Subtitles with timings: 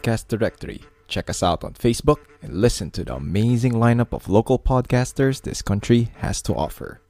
[0.00, 0.80] podcast directory.
[1.08, 5.60] Check us out on Facebook and listen to the amazing lineup of local podcasters this
[5.62, 7.00] country has to offer.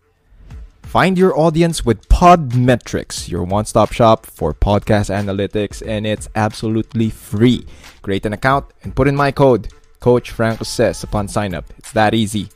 [0.83, 7.11] Find your audience with Podmetrics, your one stop shop for podcast analytics, and it's absolutely
[7.11, 7.65] free.
[8.03, 9.69] Create an account and put in my code,
[10.01, 11.67] Coach Franco says, upon sign up.
[11.79, 12.49] It's that easy.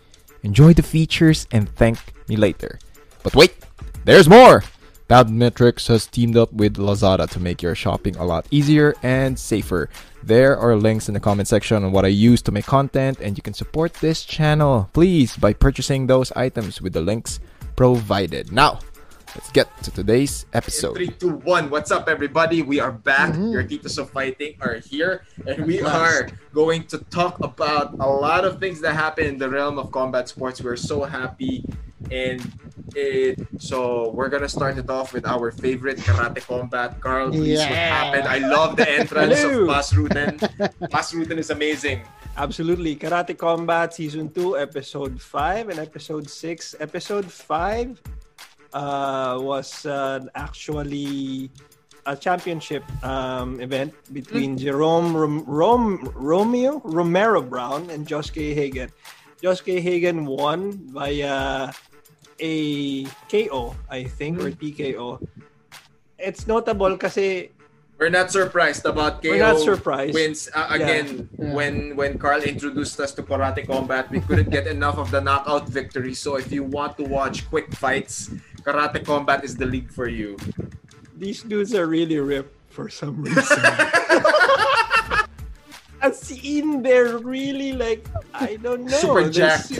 [0.42, 1.98] Enjoy the features and thank
[2.28, 2.78] me later.
[3.22, 3.54] But wait,
[4.04, 4.64] there's more!
[5.08, 9.90] Podmetrics has teamed up with Lazada to make your shopping a lot easier and safer.
[10.24, 13.36] There are links in the comment section on what I use to make content, and
[13.36, 17.40] you can support this channel, please, by purchasing those items with the links
[17.76, 18.50] provided.
[18.50, 18.78] Now,
[19.34, 20.96] let's get to today's episode.
[20.96, 21.68] Three, two, one.
[21.68, 22.62] What's up, everybody?
[22.62, 23.34] We are back.
[23.34, 23.52] Mm-hmm.
[23.52, 28.46] Your Titos of Fighting are here, and we are going to talk about a lot
[28.46, 30.58] of things that happen in the realm of combat sports.
[30.62, 31.66] We're so happy,
[32.12, 32.40] and
[32.94, 33.38] it.
[33.58, 37.00] So we're gonna start it off with our favorite karate combat.
[37.00, 37.94] Carl, please, what Yeah.
[37.94, 38.28] happened?
[38.28, 40.38] I love the entrance of Bas Ruten.
[40.90, 42.02] Bas Ruten is amazing.
[42.36, 42.96] Absolutely.
[42.96, 46.74] Karate Combat Season 2, Episode 5 and Episode 6.
[46.80, 48.00] Episode 5
[48.72, 51.48] uh, was uh, actually
[52.06, 58.90] a championship um, event between Jerome Rom- Rom- Romeo Romero Brown and Josuke Hagen.
[59.42, 61.72] Josuke Hagen won via
[62.40, 65.20] a KO, I think, or TKO.
[66.18, 67.50] It's notable kasi
[67.94, 70.14] We're not surprised about KO We're not surprised.
[70.18, 70.50] wins.
[70.50, 71.54] Uh, again, Yeah.
[71.54, 75.70] when when Carl introduced us to Karate Combat, we couldn't get enough of the knockout
[75.70, 76.12] victory.
[76.14, 78.34] So if you want to watch quick fights,
[78.66, 80.34] Karate Combat is the league for you.
[81.14, 83.62] these dudes are really ripped for some reason.
[86.02, 88.98] As in, they're really like, I don't know.
[88.98, 89.72] Super jacked.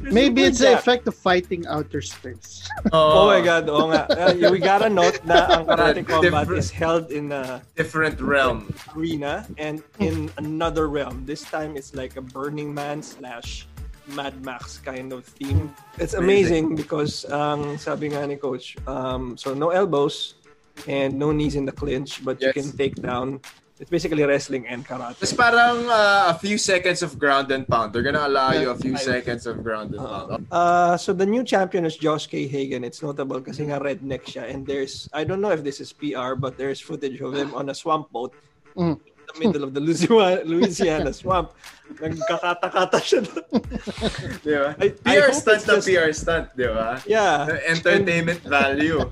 [0.00, 2.68] Maybe it's the effect of fighting outer space.
[2.92, 4.06] Oh my God, oo nga.
[4.10, 8.70] Uh, we gotta note na ang karate combat different- is held in a Different realm.
[8.94, 11.24] arena and in another realm.
[11.26, 13.66] This time it's like a Burning Man slash
[14.14, 15.74] Mad Max kind of theme.
[15.98, 20.38] It's amazing because ang sabi nga ni coach, um, so no elbows
[20.86, 22.54] and no knees in the clinch, but you Yes.
[22.54, 23.40] can take down.
[23.78, 25.20] It's basically wrestling and karate.
[25.20, 27.92] It's parang uh, a few seconds of ground and pound.
[27.92, 30.46] They're gonna allow you a few seconds of ground and pound.
[30.50, 32.48] Uh, so the new champion is Josh K.
[32.48, 32.84] Hagen.
[32.84, 34.48] It's notable kasi nga redneck siya.
[34.48, 37.68] And there's, I don't know if this is PR, but there's footage of him on
[37.68, 38.32] a swamp boat
[38.76, 39.00] Mm.
[39.38, 41.52] Middle of the Louisiana, Louisiana swamp.
[41.86, 43.62] Nagkakata-kata siya doon.
[44.42, 44.70] Di ba?
[44.82, 46.98] I- I PR hope stunt na just- PR stunt, di ba?
[47.06, 47.46] Yeah.
[47.46, 49.06] The Entertainment value.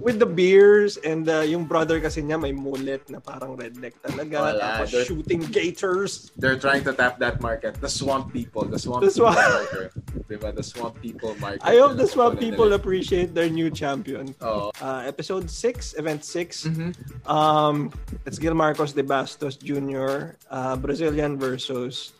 [0.00, 4.54] With the beers and uh, yung brother kasi niya may mullet na parang redneck talaga.
[4.56, 6.32] Wala, Tapos shooting gators.
[6.40, 7.76] They're trying to tap that market.
[7.82, 8.64] The swamp people.
[8.64, 9.90] The swamp The people swamp- market.
[10.30, 10.54] Diba?
[10.56, 11.60] The swamp people market.
[11.66, 12.80] I hope the swamp people nila.
[12.80, 14.32] appreciate their new champion.
[14.40, 14.70] Oo.
[14.80, 16.70] Uh, episode 6, event 6.
[16.70, 16.94] Mhm.
[17.28, 17.92] Um,
[18.24, 22.12] it's Gil Marcos de Bastos Jr., uh, Brazilian versus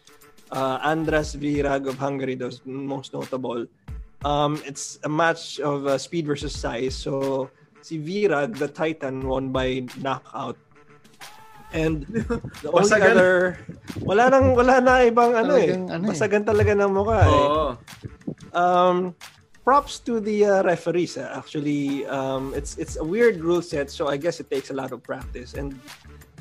[0.55, 3.67] uh, Andras Virag of Hungary, those most notable.
[4.23, 6.95] Um, it's a match of uh, speed versus size.
[6.95, 7.51] So,
[7.83, 10.55] si Virag, the Titan, won by knockout.
[11.73, 12.07] And
[12.63, 13.11] the only Basagan.
[13.15, 13.59] other...
[14.03, 15.75] Wala nang, wala na ibang ano eh.
[15.75, 16.11] Ano eh.
[16.15, 17.31] Basagan talaga ng mukha eh.
[17.31, 17.67] Oo.
[18.51, 19.15] Um,
[19.63, 21.15] props to the uh, referees.
[21.15, 21.39] ah.
[21.39, 24.91] Actually, um, it's it's a weird rule set, so I guess it takes a lot
[24.91, 25.55] of practice.
[25.55, 25.79] And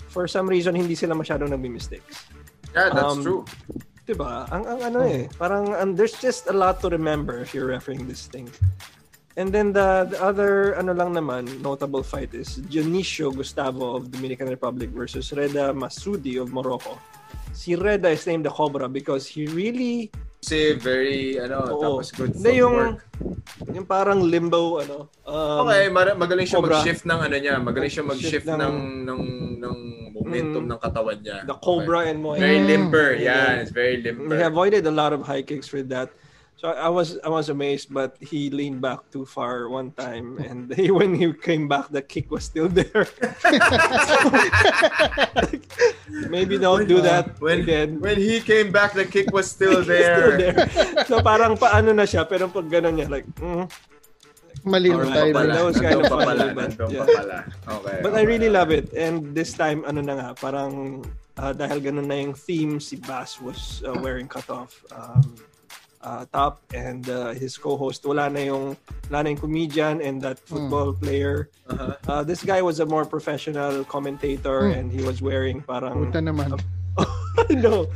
[0.09, 2.25] for some reason, hindi sila masyadong nagmi-mistakes.
[2.75, 3.41] Yeah, that's Um, true.
[4.05, 4.49] Diba?
[4.49, 8.09] Ang, ang ano eh, parang um, there's just a lot to remember if you're refereeing
[8.09, 8.49] this thing.
[9.37, 14.49] And then the, the other ano lang naman notable fight is Dionisio Gustavo of Dominican
[14.49, 16.97] Republic versus Reda Masudi of Morocco.
[17.53, 20.09] Si Reda is named the Cobra because he really
[20.41, 21.81] Kasi very, ano, Oo.
[21.99, 23.28] tapos good Hindi yung footwork.
[23.69, 25.07] Yung parang limbo ano.
[25.23, 26.79] Um, Okay, magaling siya Cobra.
[26.81, 27.53] mag-shift ng ano niya.
[27.57, 28.75] Magaling siya mag-shift Shift ng- ng,
[29.05, 29.21] ng,
[29.61, 29.75] ng
[30.13, 30.71] momentum Mm.
[30.73, 31.37] ng katawan niya.
[31.45, 32.45] The Cobra and Muay Okay.
[32.45, 33.07] Very limber.
[33.15, 33.55] Yeah.
[33.55, 34.35] Yeah, it's very limber.
[34.35, 36.09] He avoided a lot of high kicks with that.
[36.59, 40.67] So I was I was amazed, but he leaned back too far one time, and
[40.75, 43.07] he, when he came back, the kick was still there.
[46.27, 48.03] Maybe don't do that when, again.
[48.03, 50.51] when he came back, the kick was still It's still there.
[50.51, 51.07] there.
[51.07, 53.63] So parang paano na siya, pero pag gano'n niya, like, mm.
[54.67, 55.31] Malino Alright, tayo.
[55.31, 55.55] but dun.
[55.55, 57.47] that was kind of funny, but yeah.
[57.71, 57.97] Okay.
[58.03, 58.27] But I okay.
[58.27, 58.91] really love it.
[58.91, 61.07] And this time, ano na nga, parang
[61.39, 65.23] uh, dahil ganun na yung theme, si Bass was uh, wearing cutoff um,
[66.01, 68.77] uh, top and uh, his co-host, wala na yung,
[69.09, 71.49] wala na yung comedian and that football player.
[71.69, 71.95] Uh-huh.
[72.07, 74.77] Uh, this guy was a more professional commentator Hmm.
[74.79, 76.07] and he was wearing parang...
[76.11, 76.59] Puta naman.
[77.63, 77.87] no.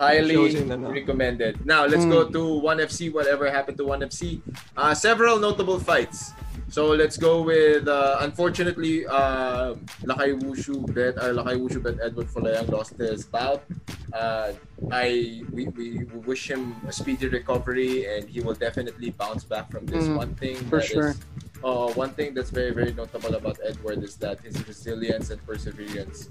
[0.00, 0.88] Highly Shows in the no.
[0.90, 1.60] recommended.
[1.66, 2.10] Now, let's Mm.
[2.10, 4.40] go to 1FC, whatever happened to 1FC.
[4.72, 6.32] Uh, several notable fights.
[6.70, 9.74] So let's go with uh, unfortunately uh,
[10.06, 13.64] Lakay Wushu bet or Lakay Wushu bet Edward Folayang lost his bout.
[14.12, 14.52] Uh,
[14.92, 19.84] I we, we wish him a speedy recovery and he will definitely bounce back from
[19.86, 20.06] this.
[20.06, 21.08] Mm, one thing for that sure.
[21.10, 21.20] is-
[21.62, 26.30] uh, one thing that's very very notable about Edward is that his resilience and perseverance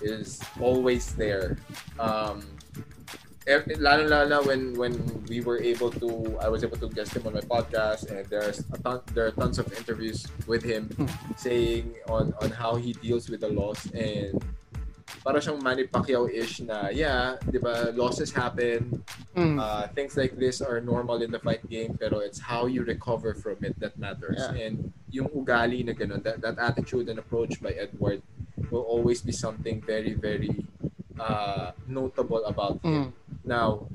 [0.00, 1.58] is always there.
[1.98, 2.40] Um,
[3.46, 4.94] lalo lalo when when
[5.28, 8.60] we were able to I was able to guest him on my podcast and there's
[8.72, 10.90] a ton, there are tons of interviews with him
[11.36, 14.36] saying on on how he deals with the loss and
[15.24, 19.02] para siyang Manny Pacquiao-ish na yeah, 'di ba, losses happen,
[19.36, 19.58] Mm.
[19.62, 23.30] uh, things like this are normal in the fight game pero it's how you recover
[23.34, 24.64] from it that matters Yeah.
[24.70, 24.74] and
[25.10, 28.22] yung ugali na ganun that, that attitude and approach by Edward
[28.74, 30.50] will always be something very very
[31.20, 33.12] uh, notable about him Mm.
[33.44, 33.86] now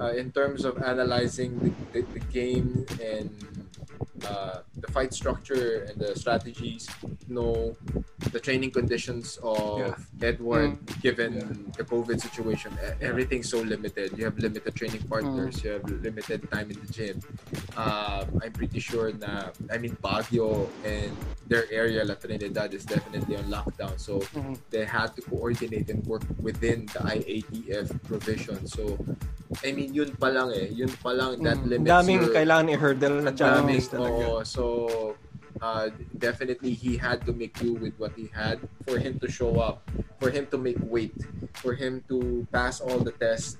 [0.00, 3.28] uh, in terms of analyzing the, the, the game and
[4.26, 6.88] uh, the fight structure and the strategies
[7.28, 7.76] no
[8.32, 10.28] the training conditions of Yeah.
[10.30, 11.02] Edward Mm.
[11.02, 11.32] given
[11.78, 12.70] the COVID situation
[13.00, 15.64] everything's so limited you have limited training partners Mm.
[15.64, 17.16] you have limited time in the gym
[17.76, 21.12] um, I'm pretty sure na I mean Baguio and
[21.48, 24.56] their area La Trinidad is definitely on lockdown so Mm.
[24.70, 28.82] they had to coordinate and work within the IATF provision so
[29.66, 31.68] I mean yun pa lang eh yun pa lang that Mm.
[31.70, 34.22] Limits daming your kailangan i-hurdle na daming challenges talaga.
[34.22, 34.38] oo.
[34.46, 34.64] so
[35.58, 39.58] uh, definitely he had to make do with what he had for him to show
[39.58, 39.82] up
[40.22, 41.12] for him to make weight
[41.58, 43.58] for him to pass all the tests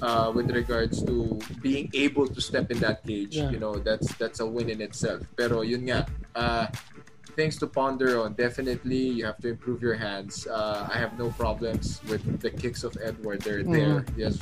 [0.00, 3.52] uh, with regards to being able to step in that cage Yeah.
[3.52, 6.66] you know that's that's a win in itself pero yun nga uh,
[7.36, 11.28] things to ponder on definitely you have to improve your hands uh, I have no
[11.42, 14.40] problems with the kicks of Edward they're there he has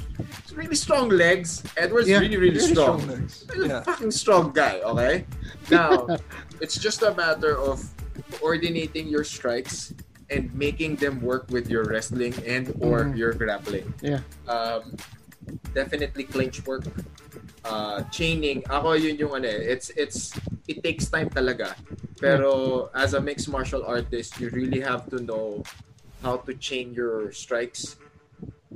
[0.55, 2.20] really strong legs Edward's Yeah.
[2.23, 3.44] really really, Really strong, strong legs.
[3.52, 3.82] He's a Yeah.
[3.82, 5.26] fucking strong guy, okay?
[5.70, 6.06] Now,
[6.62, 7.82] it's just a matter of
[8.38, 9.93] coordinating your strikes
[10.31, 13.17] and making them work with your wrestling and or Mhm.
[13.20, 13.88] your grappling.
[14.00, 14.20] Yeah.
[14.46, 14.94] Um,
[15.73, 16.85] definitely clinch work.
[17.64, 20.37] Uh, chaining, ako yun yung ano eh, it's, it's,
[20.69, 21.73] it takes time talaga.
[22.20, 25.64] Pero as a mixed martial artist, you really have to know
[26.23, 27.96] how to chain your strikes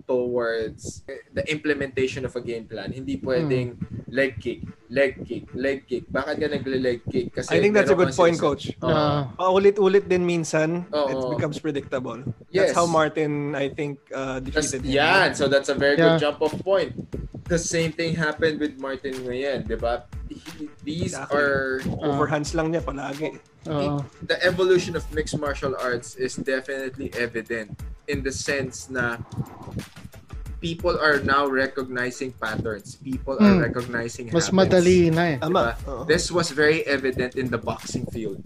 [0.06, 1.02] towards
[1.34, 2.92] the implementation of a game plan.
[2.92, 3.74] Hindi pwedeng
[4.08, 6.04] leg kick, leg kick, leg kick.
[6.08, 7.34] Bakit ka nagle-leg kick?
[7.34, 8.70] Kasi I think that's a good point, sinas- coach.
[8.80, 11.08] Uh, Paulit-ulit din minsan, Oo.
[11.08, 12.22] it becomes predictable.
[12.48, 12.70] Yes.
[12.70, 14.92] That's how Martin, I think, uh, defeated him.
[14.94, 16.22] yan, so that's a very good Yeah.
[16.30, 16.94] jump off point.
[17.48, 20.04] The same thing happened with Martin Nguyen, di ba?
[20.28, 21.37] He- These Exactly.
[21.37, 23.37] are Overhands lang niya palagi.
[23.69, 27.76] uh, the evolution of mixed martial arts is definitely evident
[28.08, 29.20] in the sense na
[30.64, 32.96] people are now recognizing patterns.
[32.96, 33.69] People are Mm.
[33.69, 34.56] recognizing mas habits.
[34.56, 35.37] madali na eh.
[35.37, 35.52] Tama.
[35.52, 35.69] Diba?
[35.85, 36.02] Oo.
[36.08, 38.40] This was very evident in the boxing field.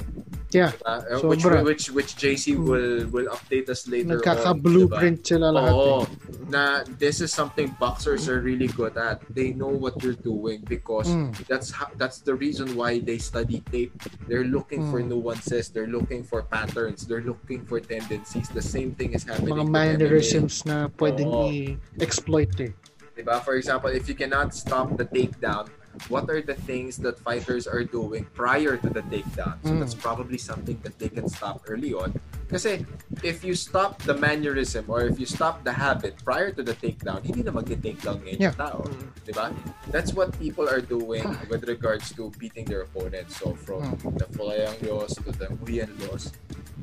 [0.53, 0.73] Yeah.
[0.85, 1.65] Uh, uh, which, Sobra.
[1.65, 4.21] which which JC will will update us later on.
[4.21, 5.57] Nagkaka-blueprint sila diba?
[5.57, 5.73] lahat.
[5.73, 6.07] Oo, eh.
[6.53, 6.63] na
[7.01, 9.25] this is something boxers are really good at.
[9.33, 11.33] They know what you're doing because Mm.
[11.49, 13.97] that's how, that's the reason why they study tape.
[14.29, 15.17] They're looking for Mm.
[15.17, 18.53] nuances, they're looking for patterns, they're looking for tendencies.
[18.53, 21.49] The same thing is happening Mga mannerisms na pwedeng Oo.
[21.49, 22.77] i-exploit eh.
[23.17, 23.41] Diba?
[23.45, 25.69] For example, if you cannot stop the takedown,
[26.09, 29.57] what are the things that fighters are doing prior to the takedown?
[29.65, 29.81] So Mm.
[29.81, 32.17] that's probably something that they can stop early on.
[32.53, 32.85] Kasi
[33.25, 37.25] if you stop the mannerism or if you stop the habit prior to the takedown,
[37.25, 38.53] hindi na mag-takedown ngayon Yeah.
[38.53, 38.79] yung tao.
[38.85, 39.07] Mm.
[39.25, 39.47] Diba?
[39.89, 43.41] That's what people are doing with regards to beating their opponents.
[43.41, 46.33] So from the Fulayang Yos to the Huyen Yos,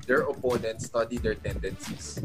[0.10, 2.18] their opponents study their tendencies.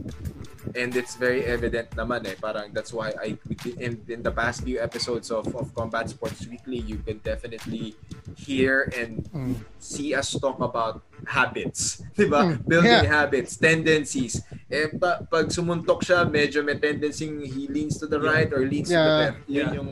[0.73, 2.35] And it's very evident naman eh.
[2.41, 3.37] Parang that's why I
[3.77, 7.95] in, in the past few episodes of, of Combat Sports Weekly, you can definitely
[8.37, 9.59] hear and Mm.
[9.83, 12.01] see us talk about habits.
[12.19, 12.55] Diba?
[12.55, 13.11] Mm, Building yeah.
[13.11, 14.41] habits, tendencies.
[14.71, 18.89] Eh, pa, pag sumuntok siya, medyo may tendency he leans to the right or leans
[18.89, 19.23] to the Yeah.
[19.29, 19.39] left.
[19.51, 19.73] Yun Yeah.
[19.75, 19.91] yung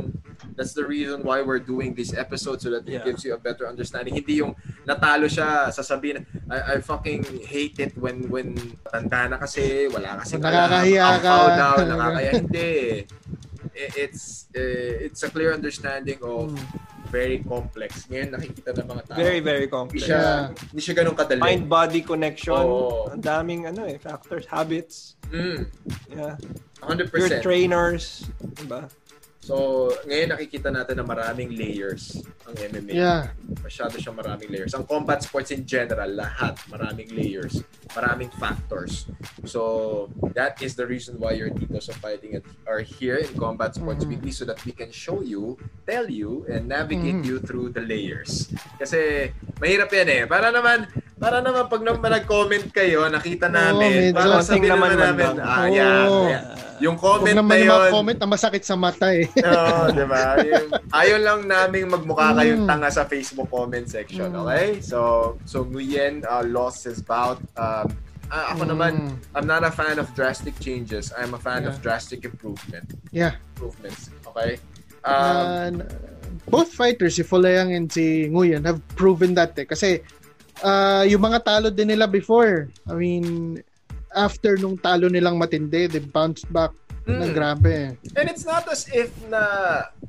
[0.53, 3.05] That's the reason why we're doing this episode so that it Yeah.
[3.05, 4.15] gives you a better understanding.
[4.15, 4.53] Hindi yung
[4.85, 8.55] natalo siya, sasabihin, I, I fucking hate it when when
[8.87, 11.37] tanda na kasi, wala kasi Nakakahiya ka.
[11.57, 12.31] daw, nakakaya.
[12.37, 12.73] Hindi.
[13.75, 16.61] It's eh, it's a clear understanding of Mm.
[17.09, 18.05] very complex.
[18.09, 19.17] Ngayon nakikita ng mga tao.
[19.17, 20.05] Very, very hindi complex.
[20.09, 20.45] siya, Yeah.
[20.73, 21.41] hindi siya ganun kadali.
[21.41, 22.57] Mind-body connection.
[22.57, 23.13] Oo.
[23.13, 25.17] Ang daming ano eh, factors, habits.
[25.29, 25.69] Mm,
[26.09, 26.37] Yeah.
[26.85, 27.13] 100%.
[27.17, 28.29] Your trainers.
[28.57, 28.89] Diba?
[29.43, 32.95] So, ngayon nakikita natin na maraming layers ang MMA.
[32.95, 33.35] Yeah.
[33.59, 34.71] Masyado siyang maraming layers.
[34.71, 37.59] Ang combat sports in general, lahat, maraming layers,
[37.91, 39.11] maraming factors.
[39.43, 40.07] So,
[40.39, 44.07] that is the reason why your Titos of Fighting it- are here in Combat Sports
[44.07, 44.15] Mhm.
[44.15, 45.59] Weekly so that we can show you,
[45.91, 47.27] tell you, and navigate Mhm.
[47.27, 48.47] you through the layers.
[48.79, 49.27] Kasi,
[49.59, 50.23] mahirap yan eh.
[50.31, 50.87] Para naman,
[51.19, 55.27] para naman pag naman nag-comment kayo, nakita namin, medyo- para sabihin naman laman man namin,
[55.43, 56.31] ah, yan, Oo.
[56.31, 56.45] yan.
[56.83, 59.31] Yung Huwag comment na naman yung mga yun, comment na masakit sa mata eh.
[59.47, 60.35] Oo, di ba?
[60.91, 62.69] Ayaw lang naming magmukha kayong Mm.
[62.69, 64.41] tanga sa Facebook comment section, Mm.
[64.43, 64.67] okay?
[64.83, 64.99] So,
[65.47, 67.39] so Nguyen uh, lost his bout.
[67.55, 67.87] Um,
[68.29, 69.39] ah, ako naman, Mm.
[69.39, 71.15] I'm not a fan of drastic changes.
[71.15, 71.85] I'm a fan of Yeah.
[71.87, 72.91] drastic improvement.
[73.15, 73.39] Yeah.
[73.55, 74.59] Improvements, okay?
[75.07, 75.77] Um, And,
[76.51, 79.65] both fighters, si Folayang and si Nguyen, have proven that eh.
[79.65, 80.03] Kasi
[80.62, 83.59] ah, yung mga talo din nila before, I mean,
[84.14, 86.73] after nung talo nilang matindi, they bounced back
[87.07, 87.35] na mm.
[87.35, 87.99] grabe.
[88.14, 89.42] And it's not as if na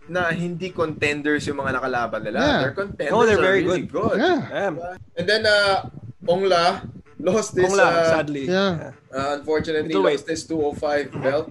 [0.05, 2.39] na hindi contenders yung mga nakalaban nila.
[2.39, 2.59] Yeah.
[2.61, 3.13] They're contenders.
[3.13, 4.19] No, they're very really good.
[4.19, 4.45] Yeah.
[4.51, 4.75] Damn.
[5.17, 5.89] And then, uh,
[6.27, 6.85] Ongla
[7.19, 8.45] lost this, Kung lang, uh, sadly.
[8.45, 8.93] Yeah.
[9.09, 10.21] Uh, unfortunately, Middleweight.
[10.21, 11.47] lost this 205 belt.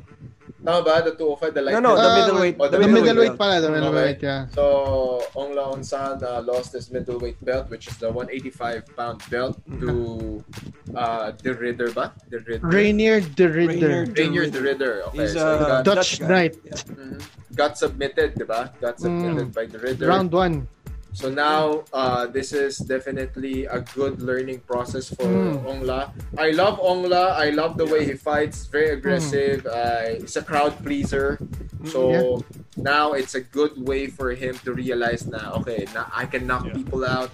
[0.64, 1.02] Tama ba?
[1.02, 2.56] The 205, the light No, no, the middleweight.
[2.60, 3.80] oh, The, the middleweight pala, the Okay.
[3.80, 4.46] middleweight, yeah.
[4.54, 9.58] So, Ong Laon San uh, lost his middleweight belt, which is the 185 pound belt,
[9.80, 10.44] to
[10.94, 12.12] uh, the Ridder ba?
[12.30, 12.66] The Ridder.
[12.66, 14.12] Rainier the Rainier Ridder.
[14.14, 15.02] Rainier the Ridder.
[15.10, 16.20] Okay, He's so a got, Dutch.
[16.20, 16.54] Knight.
[16.64, 16.74] Yeah.
[16.94, 17.18] Mhm.
[17.58, 18.72] got submitted, di ba?
[18.80, 20.06] Got submitted by the Ridder.
[20.06, 20.68] Round one.
[21.12, 25.60] So now, uh, this is definitely a good learning process for Mm.
[25.68, 26.10] Ongla.
[26.40, 27.36] I love Ongla.
[27.36, 28.64] I love the way he fights.
[28.66, 29.66] Very aggressive.
[29.66, 31.36] Uh, he's a crowd pleaser.
[31.84, 32.40] So
[32.76, 35.60] now it's a good way for him to realize now.
[35.60, 36.72] okay, na I can knock Yeah.
[36.80, 37.28] people out.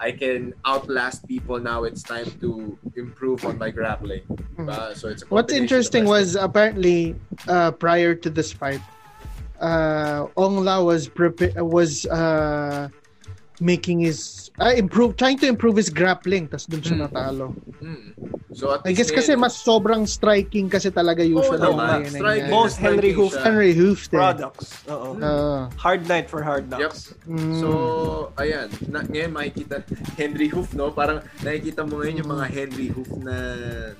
[0.00, 1.60] I can outlast people.
[1.60, 4.24] Now it's time to improve on my grappling.
[4.58, 4.96] Diba?
[4.96, 7.14] So it's a What's interesting of was apparently
[7.46, 8.80] uh, prior to this fight,
[9.60, 12.88] uh, Ongla was prepa- was uh,
[13.60, 17.02] making his uh, improve trying to improve his grappling tas dun siya Mm.
[17.02, 17.46] natalo.
[17.80, 18.12] Mm.
[18.50, 21.62] So at I guess kasi mas sobrang striking kasi talaga usually.
[21.62, 22.02] Yung naman.
[22.04, 22.50] Striking.
[22.50, 22.52] niya.
[22.52, 23.30] Most Henry Hoof.
[23.32, 24.18] Henry Hooft eh.
[24.18, 24.68] Products.
[24.90, 25.14] Oo.
[25.16, 27.14] Uh, Hard night for hard knocks.
[27.24, 27.68] mm, So,
[28.36, 28.66] ayan.
[28.90, 29.86] Na, ngayon makikita
[30.20, 30.90] Henry Hoof, no?
[30.90, 33.36] Parang nakikita mo ngayon yung mga Henry Hoof na,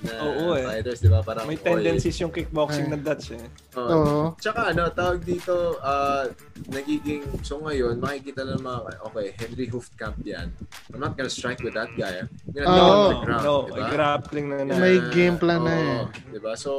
[0.03, 0.67] na Oo, eh.
[0.67, 1.23] fighters, di ba?
[1.23, 2.93] Parang, May tendencies yung kickboxing Ay.
[2.93, 3.47] na Dutch eh.
[3.73, 3.87] oo.
[3.87, 4.19] Oo.
[4.35, 6.27] Tsaka ano, tawag dito, ah,
[6.67, 10.50] nagiging, so ngayon, makikita na mga, okay, Henry Hoof camp yan.
[10.93, 12.19] I'm not gonna strike with that guy.
[12.19, 12.27] ah.
[12.27, 13.89] I'm gonna to Oh, the ground, no, di may ba?
[13.91, 14.73] grappling na na.
[14.77, 15.87] May game plan na eh.
[15.87, 16.53] oo, di ba?
[16.55, 16.71] So,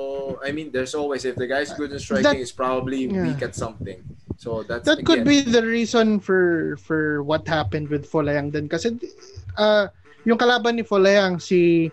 [0.45, 3.25] I mean, there's always, if the guy's good in striking, That- he's probably yeah.
[3.25, 4.01] weak at something.
[4.37, 8.67] So, that's, that could again, be the reason for for what happened with Folayang din
[8.67, 8.97] kasi
[9.55, 9.87] uh,
[10.27, 11.93] yung kalaban ni Folayang si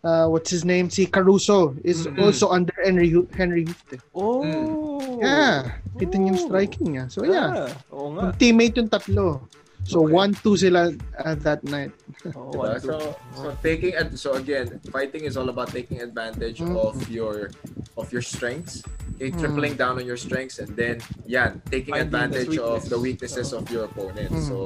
[0.00, 2.16] uh, what's his name si Caruso is Mm-mm.
[2.26, 3.92] also under Henry Henry Hooft.
[3.92, 4.00] eh.
[4.16, 5.20] Oh.
[5.20, 6.46] Yeah, kita niyo yung Oh.
[6.48, 7.04] striking niya.
[7.12, 8.32] So yeah, Ah, Oo nga.
[8.32, 9.44] yung teammate yung tatlo.
[9.84, 10.14] So Okay.
[10.14, 11.90] 1-2 sila at that night.
[12.38, 12.78] Oo, Diba?
[12.78, 16.78] So, so taking ad- so again, fighting is all about taking advantage Mm.
[16.78, 17.50] of your
[17.98, 18.86] of your strengths.
[19.18, 19.38] Okay, Mm.
[19.38, 23.34] tripling down on your strengths and then yan, taking Finding the advantage of the weakness.
[23.34, 24.30] weaknesses of your opponent.
[24.30, 24.46] Mm.
[24.46, 24.56] So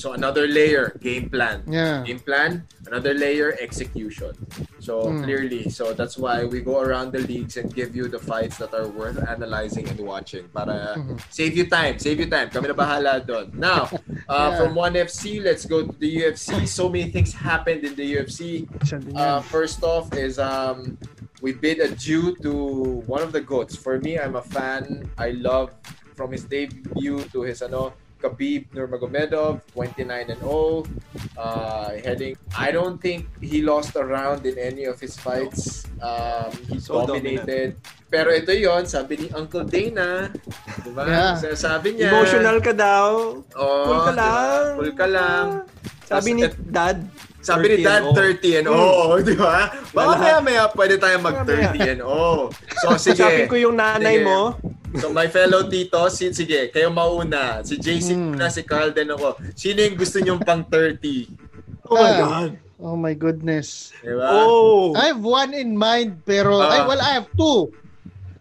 [0.00, 1.60] so another layer, game plan.
[1.68, 2.00] Yeah.
[2.08, 4.32] Game plan, another layer, execution.
[4.80, 5.24] So Mm.
[5.28, 8.72] clearly, so that's why we go around the leagues and give you the fights that
[8.72, 11.20] are worth analyzing and watching para Mhm.
[11.28, 12.48] save you time, save you time.
[12.48, 13.52] Kami na bahala doon.
[13.52, 13.92] Now,
[14.24, 14.56] uh, Yeah.
[14.56, 16.64] from one FC, let's go to the UFC.
[16.64, 18.64] So many things happened in the UFC.
[19.12, 20.96] Uh, first off is um,
[21.44, 23.76] we bid adieu to one of the goats.
[23.76, 25.08] For me, I'm a fan.
[25.20, 25.76] I love
[26.16, 30.84] from his debut to his ano Khabib Nurmagomedov, 29 and 0.
[31.34, 32.36] Uh, heading.
[32.52, 35.88] I don't think he lost a round in any of his fights.
[36.04, 37.80] Um, he So dominated.
[38.10, 40.28] Pero ito yon sabi ni Uncle Dana,
[40.84, 41.06] di ba?
[41.06, 41.54] Yeah.
[41.54, 43.38] Sabi niya, Emotional ka daw.
[43.56, 44.64] Oh, Cool ka lang.
[44.76, 45.46] Cool ka lang.
[46.04, 46.98] Sabi Tas- ni et- Dad.
[47.40, 48.14] Sabi ni 30 Dad, and oh.
[48.14, 49.72] 30 and oh, di ba?
[49.90, 50.20] Baka Lahat.
[50.20, 52.52] maya maya pwede tayo mag 30 and oh.
[52.78, 53.16] So sige.
[53.16, 54.28] Sabi ko yung nanay Sige.
[54.28, 54.40] mo.
[54.98, 57.62] So my fellow tito, si, sige, kayo mauna.
[57.62, 58.34] Si JC Hmm.
[58.34, 59.38] na, si Carl din ako.
[59.54, 61.30] Sino yung gusto nyong pang 30?
[61.86, 62.18] Oh my Ah.
[62.18, 62.50] God.
[62.80, 63.94] Oh my goodness.
[64.02, 64.42] Di ba?
[64.42, 64.90] Oh.
[64.98, 66.74] I have one in mind pero Ah.
[66.74, 67.70] ay well I have two.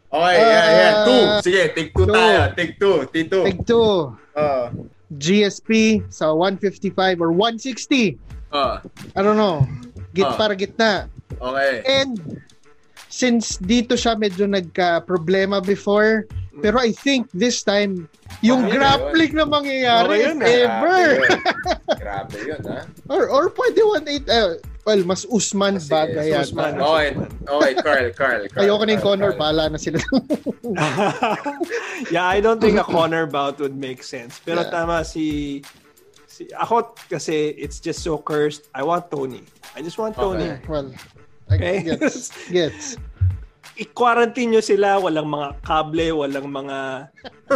[0.10, 0.92] Okay, yeah, yeah.
[0.92, 1.06] Ah.
[1.06, 1.24] Two.
[1.46, 2.18] Sige, take two Two.
[2.18, 2.40] tayo.
[2.58, 2.98] Take two.
[3.14, 3.40] Tito.
[3.46, 3.90] Take two.
[4.34, 4.74] Uh,
[5.12, 8.18] GSP sa 155 or 160.
[8.52, 8.80] Uh,
[9.16, 9.68] I don't know.
[10.12, 10.36] Git Ah.
[10.36, 11.08] para gitna.
[11.40, 11.82] okay.
[11.86, 12.42] And
[13.08, 16.26] since dito siya medyo nagka-problema before,
[16.60, 18.08] pero I think this time,
[18.42, 20.60] yung Okay, grappling na mangyayari, Okay yun, ah.
[20.60, 21.06] ever.
[21.96, 22.48] Grabe yun.
[22.60, 22.80] Yun, ha?
[23.08, 24.54] Or, or pwede 1-8, uh,
[24.84, 26.44] Well, mas Usman Kasi, bagay mas yata.
[26.50, 26.74] Usman.
[26.82, 27.08] Okay,
[27.46, 28.64] okay, Carl, Carl, Carl.
[28.66, 29.40] Ayoko na yung Carl, Connor, Carl.
[29.40, 30.00] bahala na sila.
[32.12, 34.40] yeah, I don't think a Connor bout would make sense.
[34.42, 34.72] Pero Yeah.
[34.74, 35.62] tama si,
[36.40, 38.72] si ako kasi it's just so cursed.
[38.72, 39.44] I want Tony.
[39.76, 40.56] I just want Tony.
[40.56, 40.88] Eh, well,
[41.52, 41.84] I Okay.
[41.84, 42.32] gets.
[42.48, 42.96] Gets.
[43.80, 47.08] I-quarantine nyo sila, walang mga kable, walang mga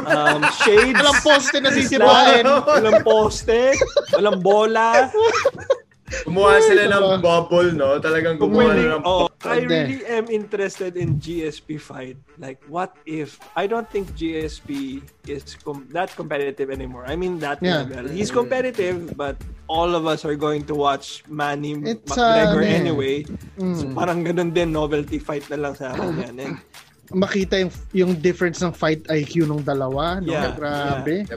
[0.08, 0.96] um, shades.
[1.00, 2.44] Walang poste na sisirain.
[2.48, 3.76] walang poste,
[4.16, 5.08] walang bola.
[6.04, 7.96] Gumawa sila ng bubble, no?
[7.98, 9.68] Talagang gumawa Really, na ng oh, I Pwede.
[9.68, 12.16] really am interested in GSP fight.
[12.38, 13.40] Like, what if?
[13.56, 17.04] I don't think GSP is com- that competitive anymore.
[17.08, 17.88] I mean, that Yeah.
[17.88, 18.08] level.
[18.12, 22.80] He's competitive, but all of us are going to watch Manny It's, McGregor uh, eh.
[22.84, 23.16] anyway.
[23.58, 23.76] Mm.
[23.76, 26.36] So, parang ganun din, novelty fight na lang sa akin yan.
[26.40, 26.56] And,
[27.12, 30.24] Makita yung, yung difference ng fight IQ ng dalawa.
[30.24, 30.32] No?
[30.32, 31.28] Yeah, Grabe.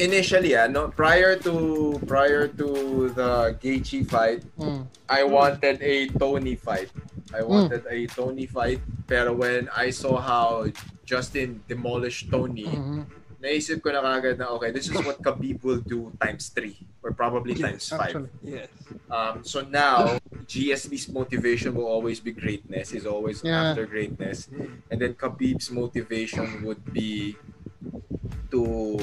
[0.00, 0.88] Initially, ah, no?
[0.88, 2.68] Prior to prior to
[3.12, 4.88] the Gaethje fight, Mm.
[5.04, 6.88] I wanted a Tony fight.
[7.36, 8.80] I wanted a Tony fight.
[9.04, 10.64] Pero when I saw how
[11.04, 13.04] Justin demolished Tony, Mhm.
[13.44, 17.12] Naisip ko na kagad na, okay, this is what Khabib will do times three or
[17.12, 18.16] probably times five.
[18.16, 18.32] Actually.
[18.40, 18.72] yes.
[19.12, 20.16] Um, so now,
[20.48, 22.96] GSP's motivation will always be greatness.
[22.96, 23.76] He's always Yeah.
[23.76, 24.48] after greatness.
[24.88, 27.36] And then Khabib's motivation would be
[28.50, 28.96] to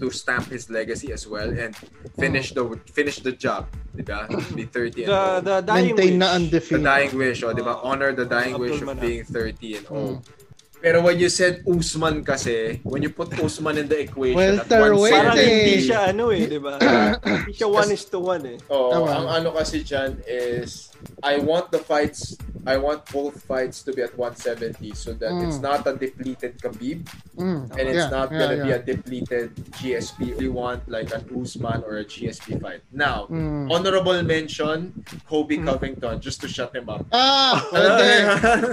[0.00, 1.76] to stamp his legacy as well and
[2.18, 4.26] finish the finish the job, diba?
[4.56, 5.44] Be 30 and The, old.
[5.44, 6.18] the dying Maintain wish.
[6.18, 6.28] na
[6.58, 7.76] The dying wish, oh, diba?
[7.78, 10.18] Oh, Honor the dying Abdul wish of being 30 and old.
[10.24, 10.41] Mm.
[10.82, 15.14] Pero when you said Usman kasi, when you put Usman in the equation at Welterweight
[15.14, 15.86] Parang 170, hindi eh.
[15.86, 16.72] siya ano eh, di ba?
[17.22, 18.58] hindi siya one is to one eh.
[18.66, 19.06] Oo, Tama.
[19.14, 20.90] ang ano kasi dyan is
[21.22, 22.34] I want the fights
[22.64, 25.46] I want both fights to be at 170 so that Mm.
[25.50, 27.02] it's not a depleted Khabib
[27.34, 27.70] Mm.
[27.74, 28.78] and it's Yeah, not gonna be yeah.
[28.78, 29.50] a depleted
[29.82, 30.38] GSP.
[30.38, 32.86] We want like an Usman or a GSP fight.
[32.94, 33.66] Now, Mm.
[33.66, 34.94] honorable mention,
[35.26, 37.02] Kobe Covington, just to shut him up.
[37.10, 38.14] Ah, Alam mo pwede.
[38.22, 38.66] yun?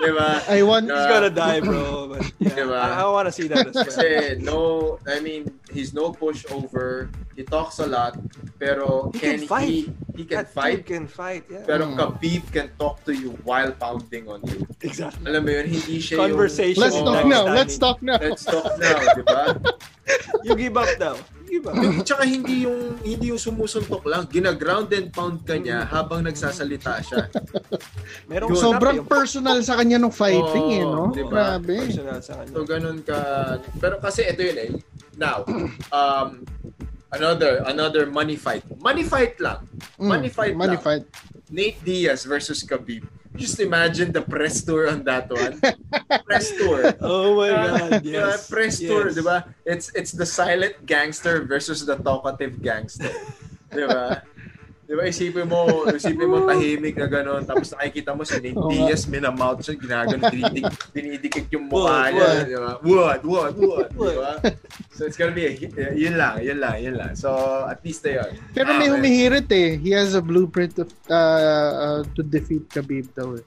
[0.00, 0.28] Di ba?
[0.48, 0.84] I want...
[0.88, 2.16] Uh, He's gonna die, bro.
[2.16, 2.78] But yeah, Diba?
[2.80, 3.84] I, I wanna see that as well.
[3.84, 4.58] Kasi no,
[5.04, 7.12] I mean, he's no pushover.
[7.36, 8.16] He talks a lot,
[8.56, 9.68] pero He can can, fight.
[9.68, 10.82] he he can That fight?
[10.82, 11.62] can fight, yeah.
[11.62, 11.94] Pero Mm.
[11.94, 14.64] Khabib can talk to you while pounding on you.
[14.80, 15.22] exactly.
[15.28, 16.80] Alam mo yun, hindi siya Conversation.
[16.80, 17.04] Let's Oo.
[17.04, 17.44] talk now.
[17.46, 18.16] Let's talk now.
[18.16, 18.32] yung...
[18.32, 19.42] Let's talk now, di ba?
[20.42, 21.16] You give up now.
[21.46, 21.74] You give up.
[22.06, 27.26] Tsaka hindi yung hindi yung sumusuntok lang, gina-ground and pound ka niya habang nagsasalita siya.
[28.26, 28.58] Merong Yun.
[28.58, 31.10] Sobrang snap, personal sa kanya nung fighting eh, no?
[31.10, 31.58] Diba?
[31.58, 31.74] Grabe.
[31.74, 32.52] yung personal sa kanya.
[32.54, 33.18] So ganun ka
[33.76, 34.70] pero kasi ito yun eh.
[35.16, 35.42] Now,
[35.90, 36.46] um
[37.12, 38.64] another another money fight.
[38.80, 39.66] Money fight lang.
[39.98, 40.82] Mm, Money fight Money lang.
[40.84, 41.04] fight.
[41.50, 43.06] Nate Diaz versus Khabib.
[43.36, 45.60] Just imagine the press tour on that one.
[46.26, 46.96] press tour.
[47.04, 48.48] Oh my Uh, God, uh, yes.
[48.48, 49.14] press tour, yes.
[49.14, 49.44] di ba?
[49.68, 53.12] It's it's the silent gangster versus the talkative gangster.
[53.76, 54.24] di ba?
[54.96, 58.72] Di ba, isipin mo, isipin mo tahimik na gano'n, tapos nakikita mo si Nate nga.
[58.72, 62.80] Diaz, minamouth siya, ginagano, dinidik, dinidikit yung mukha niya, di ba?
[62.80, 63.20] What?
[63.28, 63.52] What?
[63.60, 63.92] What?
[63.92, 64.16] Di What?
[64.16, 64.56] ba?
[64.96, 67.12] So it's gonna be, a, yun lang, yun lang, yun lang.
[67.12, 67.28] So,
[67.68, 68.40] at least na yun.
[68.56, 69.76] Pero may humihirit eh.
[69.76, 73.44] He has a blueprint of, uh, uh, to defeat Khabib daw eh.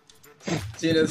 [0.80, 1.06] Sino?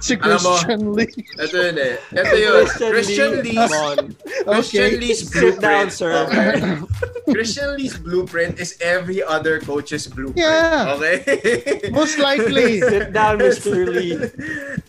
[0.00, 1.08] Si Christian Lee.
[1.40, 1.96] Ito yun eh.
[2.12, 2.64] Ito yun.
[2.92, 3.96] Christian Lee, Lee's, come on.
[4.44, 5.00] Christian.
[5.00, 5.60] Lee's Sit blueprint.
[5.64, 6.12] down, sir.
[6.28, 6.54] Okay.
[7.32, 10.36] Christian Lee's blueprint is every other coach's blueprint.
[10.44, 10.92] Yeah.
[11.00, 11.88] Okay?
[11.90, 12.80] Most likely.
[12.84, 13.88] Sit down, Mr.
[13.88, 14.20] Lee.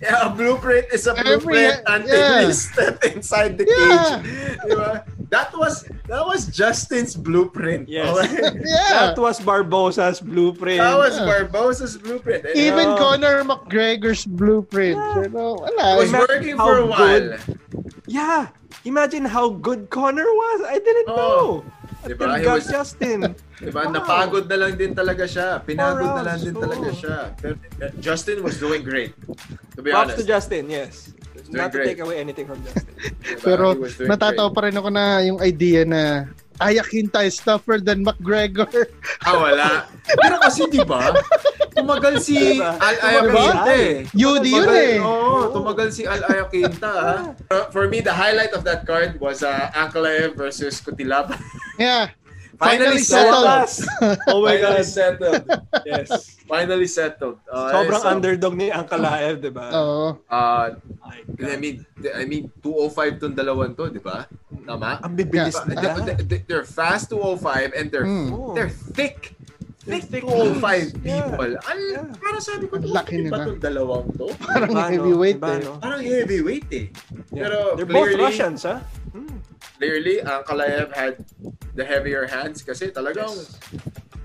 [0.03, 2.41] Yeah, a blueprint is a Every- blueprint until yeah.
[2.45, 4.19] you step inside the Yeah.
[4.21, 4.59] cage.
[4.67, 4.91] Diba?
[5.29, 7.89] That was that was Justin's blueprint.
[7.91, 8.07] Yes.
[8.15, 8.47] Okay?
[8.63, 9.11] Yeah.
[9.11, 10.79] That was Barbosa's blueprint.
[10.79, 11.27] That was Yeah.
[11.27, 12.47] Barbosa's blueprint.
[12.47, 12.95] And Even Oh.
[12.95, 14.95] Conor McGregor's blueprint.
[14.95, 15.67] Pero wala.
[15.67, 16.15] it was eh.
[16.15, 17.27] Imagine working for a while.
[18.07, 18.47] Yeah.
[18.87, 20.59] Imagine how good Connor was.
[20.63, 21.15] I didn't Oh.
[21.19, 21.47] know.
[22.07, 22.39] Diba?
[22.39, 23.35] He got was- Justin.
[23.59, 23.83] Diba?
[23.83, 23.91] Wow.
[23.99, 25.59] Napagod na lang din talaga siya.
[25.59, 27.17] Pinagod na lang din talaga siya.
[27.35, 29.11] Pero, uh, Justin was doing great.
[29.75, 30.19] To be Props honest.
[30.21, 31.11] to Justin, yes.
[31.51, 32.91] Not to take away anything from Justin.
[33.23, 33.43] Diba?
[33.43, 33.65] Pero
[34.03, 38.65] natatawa pa rin ako na yung idea na Ayak Hinta is tougher than McGregor.
[39.21, 39.85] Ah, wala.
[40.09, 41.13] Pero kasi di ba?
[41.77, 42.73] Tumagal si Diba?
[42.81, 43.93] Al Ayaquinta si eh.
[44.17, 44.97] Yun yun eh.
[44.97, 46.89] Oo, tumagal si Al Ayaquinta.
[46.89, 47.19] ah.
[47.53, 51.29] Uh, For me, the highlight of that card was uh, Ankalaev versus Kutilab.
[51.77, 52.09] Yeah.
[52.57, 53.69] Finally Finally settled.
[53.69, 54.17] settled.
[54.33, 54.85] oh my Finally God.
[54.89, 55.43] settled.
[55.85, 56.09] Yes.
[56.49, 57.37] Finally settled.
[57.45, 59.69] Uh, Sobrang so, underdog ni Uncle Aev, di ba?
[59.77, 60.17] Oo.
[60.25, 61.85] Uh, My I mean,
[62.17, 64.25] I mean 205 tong dalawan to, di ba?
[64.65, 64.97] Tama?
[65.05, 66.01] Ang bibilis Yeah.
[66.17, 68.33] They- They're fast 205 and they're Mm.
[68.33, 68.51] Oh.
[68.57, 69.36] they're thick.
[69.87, 70.93] They're Thick thick 205 dudes.
[70.99, 71.47] people.
[71.47, 71.69] Yeah.
[71.71, 72.05] Ang, Yeah.
[72.19, 74.25] parang sabi ko, Ang laki "Bakit ba nila." tong dalawang to?
[74.43, 74.91] Parang Iba, no?
[74.91, 75.59] heavyweight Iba, eh.
[75.63, 75.73] no?
[75.79, 76.85] Parang heavyweight eh.
[77.31, 77.41] Yeah.
[77.41, 78.75] Pero They're both clearly- Russians, ha?
[79.15, 79.39] Hmm.
[79.79, 81.15] Clearly, ang Kalaev had
[81.71, 83.55] the heavier hands kasi talagang Yes.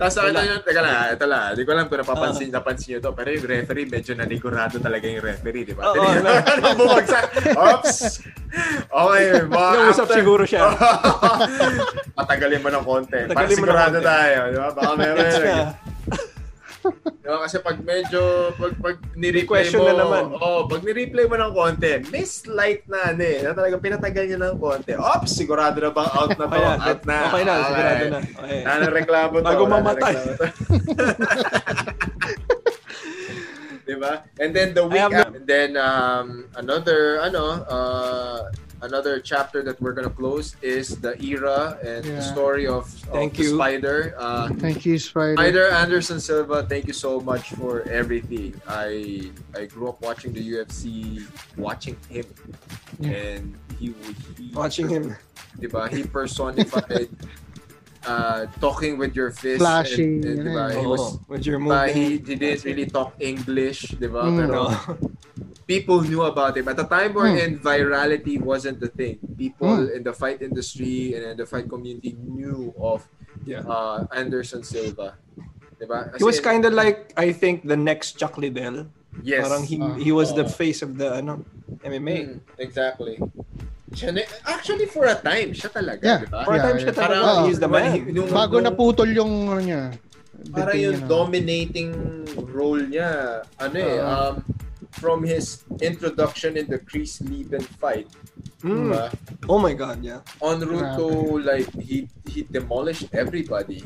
[0.03, 0.43] Tapos ito Wala.
[0.43, 1.43] yun, teka lang, ah, ito lang.
[1.49, 2.55] Hindi ko alam kung napapansin, Ah.
[2.59, 3.11] napansin nyo to.
[3.15, 5.83] Pero yung referee, medyo nanigurado talaga yung referee, di ba?
[5.89, 7.25] Oo, na- ano, bumagsak.
[7.55, 7.99] Oops!
[8.85, 10.75] Okay, mga Nausap siguro siya.
[12.19, 13.19] Patagalin mo ng konti.
[13.25, 14.11] Para Patagalin mo ng sigurado konti.
[14.11, 14.69] tayo, di ba?
[14.73, 15.27] Baka meron
[16.83, 17.47] Ba?
[17.47, 20.23] Kasi pag medyo, pag, pag ni-replay mo, na naman.
[20.37, 24.39] oh, pag ni-replay mo ng konti, may slight na, ano eh, na talagang pinatagal niya
[24.43, 24.93] ng konti.
[24.99, 26.55] Oops, sigurado na bang out na to?
[26.55, 27.17] Okay na, out na.
[27.31, 28.21] okay na, sigurado na.
[28.21, 28.61] Okay.
[28.67, 29.47] Nanareklamo to.
[29.47, 30.15] Bago mamatay.
[33.93, 34.23] diba?
[34.41, 38.39] And then the week after, and then um, another ano uh,
[38.83, 43.35] another chapter that we're gonna close is the era and the story of, of Thank
[43.37, 43.55] the you.
[43.55, 44.15] Spider.
[44.19, 45.35] Uh, Thank you, Spider.
[45.37, 48.61] Spider Anderson Silva, thank you so much for everything.
[48.67, 51.23] I I grew up watching the UFC,
[51.57, 52.27] watching him,
[53.01, 53.11] Yeah.
[53.11, 53.95] and he,
[54.37, 55.17] he Watching him.
[55.59, 55.89] diba?
[55.91, 57.09] He personified
[58.07, 59.59] uh, talking with your fist.
[59.61, 60.75] Flashing, And, and, diba?
[60.75, 60.81] yeah.
[60.81, 64.23] He was, with your diba, he, he didn't really talk English, diba?
[64.27, 64.37] Mm.
[64.39, 64.61] Pero
[65.67, 66.69] people knew about him.
[66.69, 67.39] At the time where Mm.
[67.45, 69.19] in virality wasn't the thing.
[69.39, 69.97] People Mm.
[69.97, 73.07] in the fight industry and in the fight community knew of
[73.47, 73.63] Yeah.
[73.67, 75.15] uh, Anderson Silva.
[75.81, 76.15] Diba?
[76.19, 78.87] He was kind of like, I think, the next Chuck Liddell.
[79.23, 79.45] yes.
[79.47, 79.95] Parang he, Ah.
[80.01, 81.45] he was the face of the ano,
[81.85, 82.17] MMA.
[82.17, 83.19] Mm, exactly.
[83.93, 86.21] Siya na- actually, for a time, siya talaga, Yeah.
[86.25, 86.41] diba?
[86.45, 87.01] For a Yeah, time siya yeah.
[87.05, 87.23] talaga.
[87.23, 87.85] Parang- He's the man.
[87.93, 89.83] he- nung- Bago nung- naputol yung ano niya.
[90.51, 91.91] Para bibig yung dominating
[92.51, 93.11] role niya,
[93.61, 94.09] ano eh, Oo.
[94.11, 94.35] um,
[94.93, 98.09] from his introduction in the Chris Lieben fight,
[98.63, 98.93] Mm.
[98.93, 99.05] diba?
[99.51, 100.21] Oh my God, yeah.
[100.39, 101.09] On route to,
[101.43, 103.83] like, he he demolished everybody.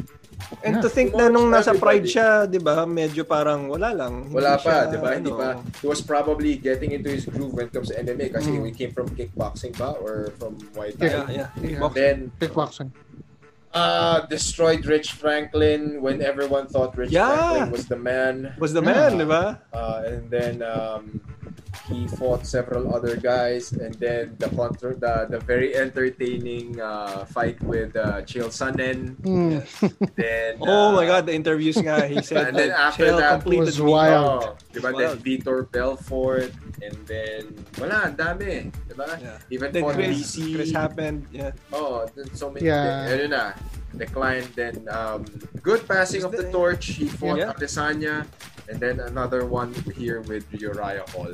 [0.60, 0.84] And Yeah.
[0.84, 1.80] to think na nung nasa Everybody.
[1.80, 4.28] Pride siya, di ba, medyo parang wala lang.
[4.28, 5.08] Hindi Wala pa, di ba?
[5.16, 5.48] Hindi ano, pa.
[5.80, 8.60] He was probably getting into his groove when it comes to MMA kasi Mm.
[8.60, 11.08] we came from kickboxing ba or from Muay Thai.
[11.08, 11.24] yeah.
[11.32, 11.48] Yeah.
[11.56, 11.94] Kickboxing.
[11.96, 12.90] Then, Kickboxing.
[13.76, 17.28] Uh, destroyed Rich Franklin when everyone thought Rich Yeah.
[17.28, 18.54] Franklin was the man.
[18.58, 18.92] Was the Yeah.
[19.12, 19.60] man, ba?
[19.72, 21.20] Uh, and then um,
[21.86, 27.60] he fought several other guys, and then the contra- the, the very entertaining uh, fight
[27.62, 29.14] with uh, Chael Sonnen.
[29.22, 29.62] Mm.
[30.18, 32.08] Then Oh uh, my God, the interviews guy.
[32.08, 33.86] he said And then after Chael that completed was me.
[33.90, 34.42] wild.
[34.42, 34.90] Oh, diba?
[34.90, 35.18] Then Wild.
[35.22, 39.06] Vitor Belfort, and then wala, ang dami, diba?
[39.22, 39.38] Yeah.
[39.50, 40.54] Even Then for Chris, DC.
[40.58, 41.52] Chris happened, yeah.
[41.72, 42.66] Oh, then so many.
[42.66, 43.06] Yeah.
[43.06, 43.44] Then, ayun na.
[43.96, 44.50] Declined.
[44.58, 45.24] Then um,
[45.62, 46.98] good passing of the torch.
[47.00, 47.54] He fought Yeah.
[47.56, 48.26] Adesanya,
[48.68, 51.32] and then another one here with Uriah Hall.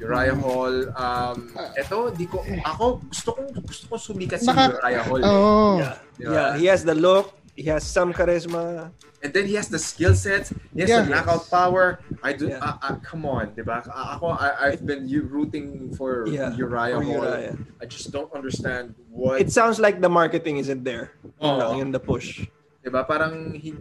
[0.00, 0.42] Uriah Mm.
[0.42, 0.74] Hall.
[0.96, 1.36] Um,
[1.78, 2.42] eto, di ko.
[2.42, 5.22] Ako gusto kong gusto kong sumikat si Naka- Uriah Hall.
[5.22, 5.28] eh.
[5.28, 5.74] Oh.
[5.78, 5.94] Yeah.
[6.14, 6.30] Diba?
[6.34, 8.90] Yeah, he has the look, he has some charisma.
[9.24, 10.52] And then he has the skill sets.
[10.76, 11.08] He has Yeah.
[11.08, 11.96] the knockout power.
[12.20, 12.52] I do.
[12.52, 12.60] Yeah.
[12.60, 13.80] Uh, uh, come on, diba?
[13.88, 17.24] A- Ako, I, I've been rooting for Yeah, Uriah for Hall.
[17.24, 17.56] Uriah.
[17.80, 19.40] I just don't understand what.
[19.40, 21.16] It sounds like the marketing isn't there.
[21.40, 21.56] Oo.
[21.56, 22.44] lang, yun the push.
[22.84, 23.00] Diba?
[23.08, 23.72] Parang he,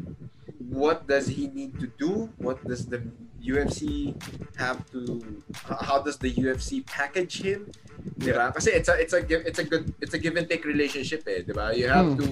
[0.71, 2.31] what does he need to do?
[2.39, 3.03] What does the
[3.43, 4.15] UFC
[4.57, 7.71] have to how does the UFC package him?
[8.03, 8.51] Diba?
[8.53, 11.43] Kasi it's a it's a it's a good it's a give and take relationship eh,
[11.43, 11.71] diba?
[11.71, 12.19] You have Hmm.
[12.19, 12.27] to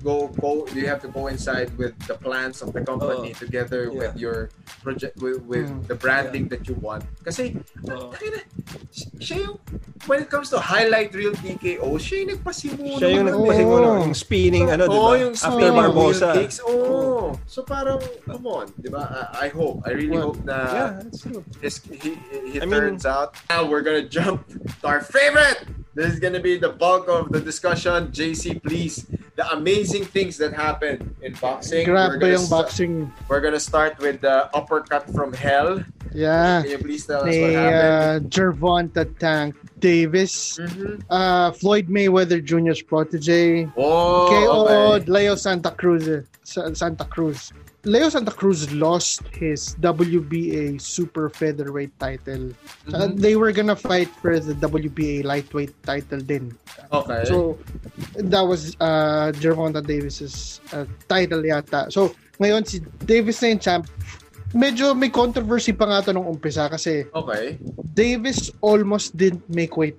[0.00, 3.40] go go you have to coincide with the plans of the company Oo.
[3.40, 3.96] together Yeah.
[3.98, 4.38] with your
[4.84, 5.82] project with, with Hmm.
[5.88, 7.04] the branding that you want.
[7.24, 7.56] Kasi
[8.92, 9.56] si- siya yung
[10.06, 12.96] when it comes to highlight reel TKO, siya yung nagpasimuno.
[13.00, 14.02] Siya yung nun nagpasimulo, Oo.
[14.06, 15.12] yung spinning, ano, di ba?
[15.18, 16.28] yung After spinning Barbosa.
[16.30, 16.58] wheel kicks.
[16.62, 17.34] Oo.
[17.46, 19.02] So parang, come on, di ba?
[19.34, 21.42] I, I hope, I really Well, hope na Yeah, that's true.
[21.58, 22.14] his, he,
[22.46, 23.34] he I mean- turns out.
[23.50, 25.66] Now we're gonna jump to our favorite.
[25.94, 28.08] This is gonna be the bulk of the discussion.
[28.12, 29.06] JC, please.
[29.36, 31.86] The amazing things that happened in boxing.
[31.86, 33.12] Grabe gonna yung boxing.
[33.28, 35.84] We're gonna start with the uppercut from hell.
[36.12, 36.62] Yeah.
[36.62, 38.26] Can you please tell us what happened?
[38.26, 40.56] uh, Gervonta Tank Davis.
[40.58, 41.02] Mhm.
[41.08, 43.68] Uh, Floyd Mayweather Jr.'s protege.
[43.76, 45.04] Oh, KO okay.
[45.10, 46.08] Leo Santa Cruz.
[46.44, 47.52] Sa- Santa Cruz.
[47.86, 52.50] Leo Santa Cruz lost his WBA super featherweight title.
[52.90, 53.14] Uh, Mhm.
[53.14, 56.50] they were gonna fight for the WBA lightweight title din.
[56.90, 57.22] Okay.
[57.30, 57.54] So
[58.18, 61.86] that was uh Gervonta Davis's uh, title yata.
[61.94, 62.10] So
[62.42, 63.84] ngayon si Davis na yung champ.
[64.54, 67.58] Medyo may controversy pa nga to nung umpisa kasi okay.
[67.94, 69.98] Davis almost didn't make weight.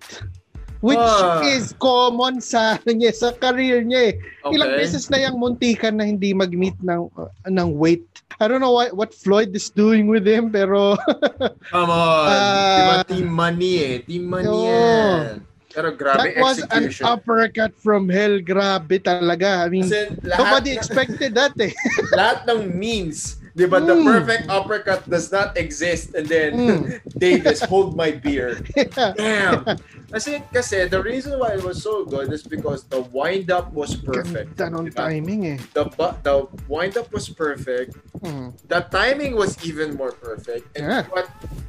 [0.79, 1.41] Which Ah.
[1.41, 4.15] is common sa ano niya, sa career niya eh.
[4.45, 4.53] Okay.
[4.53, 8.05] Ilang beses na yung muntikan na hindi mag-meet ng uh, ng weight.
[8.37, 10.93] I don't know what, what Floyd is doing with him pero
[11.73, 12.25] Come on.
[12.29, 12.69] Ah.
[12.69, 13.95] Di ba team money eh.
[14.05, 14.69] Team money Oo.
[14.69, 15.41] yan.
[15.67, 18.37] Pero grabe that was an uppercut from hell.
[18.39, 19.65] Grabe talaga.
[19.65, 21.73] I mean, Kasi nobody na- expected that eh.
[22.17, 23.81] lahat ng memes Di ba?
[23.81, 24.05] The Mm.
[24.05, 26.13] perfect uppercut does not exist.
[26.13, 26.81] And then, Mm.
[27.17, 28.61] Davis, hold my beer.
[28.77, 29.17] Yeah.
[29.17, 29.81] Damn.
[30.07, 34.55] Kasi, kasi, the reason why it was so good is because the wind-up was perfect.
[34.55, 35.03] Ganda nung Diba?
[35.11, 35.57] timing eh.
[35.75, 35.83] The,
[36.23, 37.91] the wind-up was perfect.
[38.23, 38.55] Mm.
[38.71, 40.71] The timing was even more perfect.
[40.79, 41.03] And Yeah.
[41.11, 41.27] what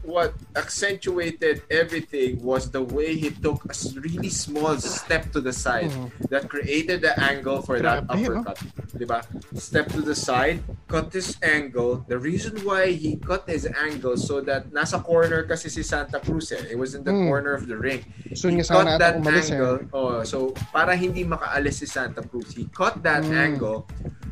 [0.09, 5.91] what accentuated everything was the way he took a really small step to the side
[5.93, 6.09] Mm.
[6.33, 8.41] that created the angle for that Grabe, no?
[8.41, 8.57] uppercut.
[8.97, 9.21] Diba?
[9.61, 12.07] Step to the side, cut his angle.
[12.09, 16.55] The reason why he cut his angle so that nasa corner kasi si Santa Cruz
[16.57, 16.73] eh.
[16.73, 17.29] It was in the Mm.
[17.29, 18.07] corner of the ring.
[18.29, 19.55] Gusto niya sana that ata umalis eh.
[19.57, 19.79] angle.
[19.93, 23.33] Oh, so para hindi makaalis si Santa Cruz, he cut that Mm.
[23.35, 23.89] angle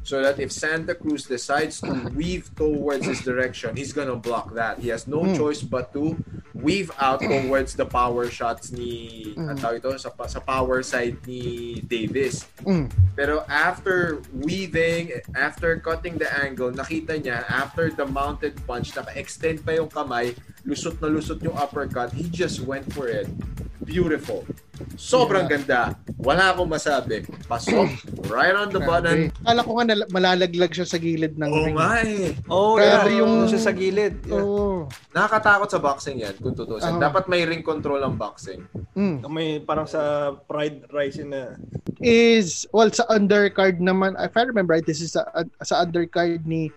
[0.06, 4.78] so that if Santa Cruz decides to weave towards his direction, he's gonna block that.
[4.78, 5.35] He has no Mm.
[5.35, 6.14] choice but to
[6.54, 9.50] weave out towards the power shots ni Mm.
[9.50, 12.46] ang tawag ito, sa, sa power side ni Davis.
[12.64, 12.88] Mm.
[13.12, 19.72] Pero after weaving, after cutting the angle, nakita niya, after the mounted punch, naka-extend pa
[19.74, 20.32] yung kamay,
[20.64, 23.28] lusot na lusot yung uppercut, he just went for it.
[23.87, 24.42] Beautiful.
[24.99, 25.94] Sobrang ganda.
[26.18, 27.22] Wala akong masabi.
[27.46, 27.87] Pasok.
[28.27, 29.31] Right on the button.
[29.31, 29.40] Grabe.
[29.40, 31.77] Akala ko nga nal- malalaglag siya sa gilid ng Oh ring.
[31.79, 32.07] my.
[32.51, 33.22] Oh, Grabe yeah.
[33.22, 34.18] yung- yung siya sa gilid.
[34.27, 34.42] Yeah.
[34.42, 34.90] Oo.
[35.14, 36.92] Nakakatakot sa boxing yan, kung tutusin.
[36.92, 37.01] Oo.
[37.01, 38.66] Dapat may ring control ang boxing.
[38.92, 39.22] Mm.
[39.31, 41.55] May parang sa Pride Rising na
[41.96, 45.25] Is, well, sa undercard naman, if I remember right, this is sa,
[45.64, 46.68] sa undercard ni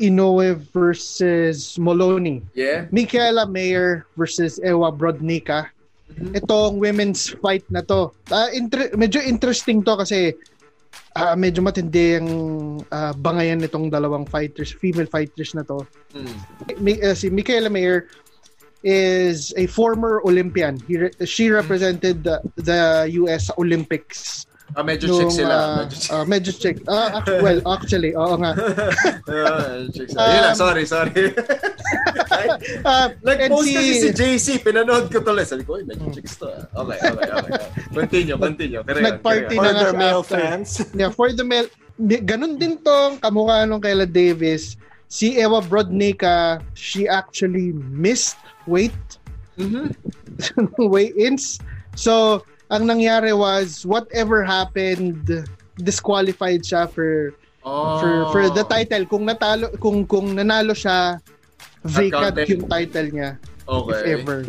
[0.00, 2.42] Inoue versus Moloney.
[2.50, 2.90] Yeah?
[2.90, 5.70] Michaela Mayer versus Ewa Brodnika.
[6.32, 8.12] Itong women's fight na to.
[8.30, 10.32] Ah, inter- medyo interesting to kasi
[11.16, 12.28] ah, medyo matindi ang
[12.92, 15.84] ah, bangayan nitong dalawang fighters, female fighters na to.
[16.14, 16.36] Mm.
[16.80, 18.08] Mi- uh, si Michaela Mayer
[18.82, 20.78] is a former Olympian.
[20.90, 24.46] He re- she represented the, the US Olympics.
[24.72, 25.52] Ah, medyo Nung, chick sila.
[25.52, 26.10] ah, medyo chick.
[26.10, 26.76] ah, medyo chick.
[26.88, 28.52] Ah, act- well, actually, oo nga.
[29.28, 30.24] Ah, chick sila.
[30.24, 31.24] Yun lang, Um, sorry, sorry.
[32.82, 35.44] Ah, Nag-post kasi si JC, pinanood ko tuloy.
[35.44, 36.48] Sabi ko, "Uy, medyo chicks to.
[36.48, 37.52] ah." Okay, okay, okay.
[37.92, 38.80] Continue, continue.
[38.82, 39.74] Carry on, Nag-party carry for on.
[39.74, 40.36] na nga the male after.
[40.40, 40.70] fans.
[40.98, 41.68] Yeah, for the male,
[42.00, 44.74] ganun din tong kamukha nung Kayla Davis.
[45.06, 48.96] Si Ewa Brodnika, she actually missed weight
[49.60, 49.92] Mhm.
[50.78, 51.60] weigh-ins.
[51.94, 52.40] So,
[52.72, 55.44] ang nangyari was whatever happened
[55.76, 58.02] disqualified siya for Oh.
[58.02, 61.22] for for the title kung natalo kung kung nanalo siya
[61.86, 63.38] vacant yung title niya
[63.70, 63.94] Okay.
[63.94, 64.42] if ever.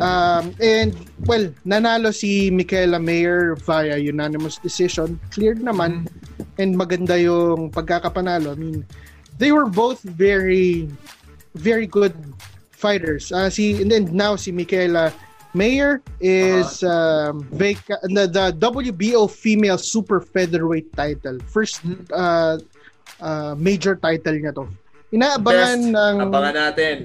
[0.00, 0.96] Um, and,
[1.28, 5.20] well, nanalo si Michaela Mayer via unanimous decision.
[5.30, 6.08] Clear naman.
[6.56, 8.52] And maganda yung pagkakapanalo.
[8.52, 8.78] I mean,
[9.38, 10.88] they were both very,
[11.54, 12.16] very good
[12.72, 13.30] fighters.
[13.30, 15.12] Uh, si, and then now si Michaela
[15.54, 21.38] Mayer is um, vaca- the, the WBO female super featherweight title.
[21.46, 22.58] First uh,
[23.20, 24.64] uh, major title niya to.
[24.64, 24.76] Best.
[25.12, 26.96] Inaabangan ng Abangan natin.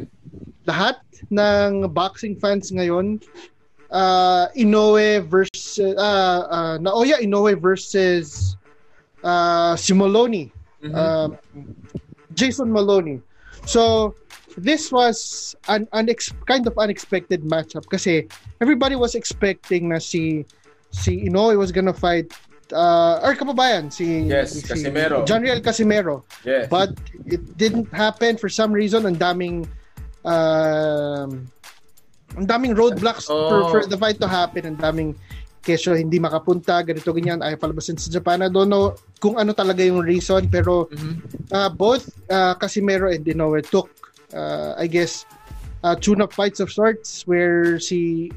[0.63, 0.99] lahat
[1.31, 3.19] ng boxing fans ngayon
[3.87, 8.55] uh Inoue versus uh, uh Naoya Inoue versus
[9.23, 10.51] uh si Maloney
[10.83, 10.91] Mhm.
[10.93, 11.29] uh,
[12.35, 13.17] Jason Maloney
[13.63, 14.11] so
[14.57, 18.25] this was an unex- kind of unexpected matchup kasi
[18.59, 20.43] everybody was expecting na si
[20.89, 22.33] si Inoue was gonna fight
[22.73, 25.23] uh, or kababayan si, Yes, si Casimero.
[25.25, 26.67] John Riel Casimero yes.
[26.67, 29.05] But it didn't happen for some reason.
[29.05, 29.55] Ang daming
[30.25, 31.47] um,
[32.35, 33.47] ang daming roadblocks Oh.
[33.49, 34.65] for, for the fight to happen.
[34.65, 35.09] Ang daming
[35.63, 38.39] kesyo hindi makapunta, ganito ganyan, ayaw palabasin sa Japan.
[38.39, 41.15] I don't know kung ano talaga yung reason pero Mhm.
[41.51, 43.91] uh, both uh, Casimero and Inoue took
[44.33, 45.25] uh, I guess
[45.83, 48.31] uh, tune-up fights of sorts where si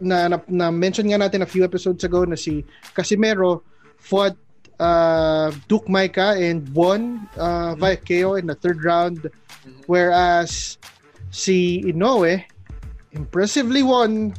[0.00, 3.62] na, na, na mention nga natin a few episodes ago na si Casimero
[3.96, 4.36] fought
[4.80, 9.30] uh, Duke Maika and won uh, via KO in the third round
[9.66, 9.82] Mhm.
[9.90, 10.78] whereas
[11.30, 12.38] si Inoue
[13.12, 14.30] impressively won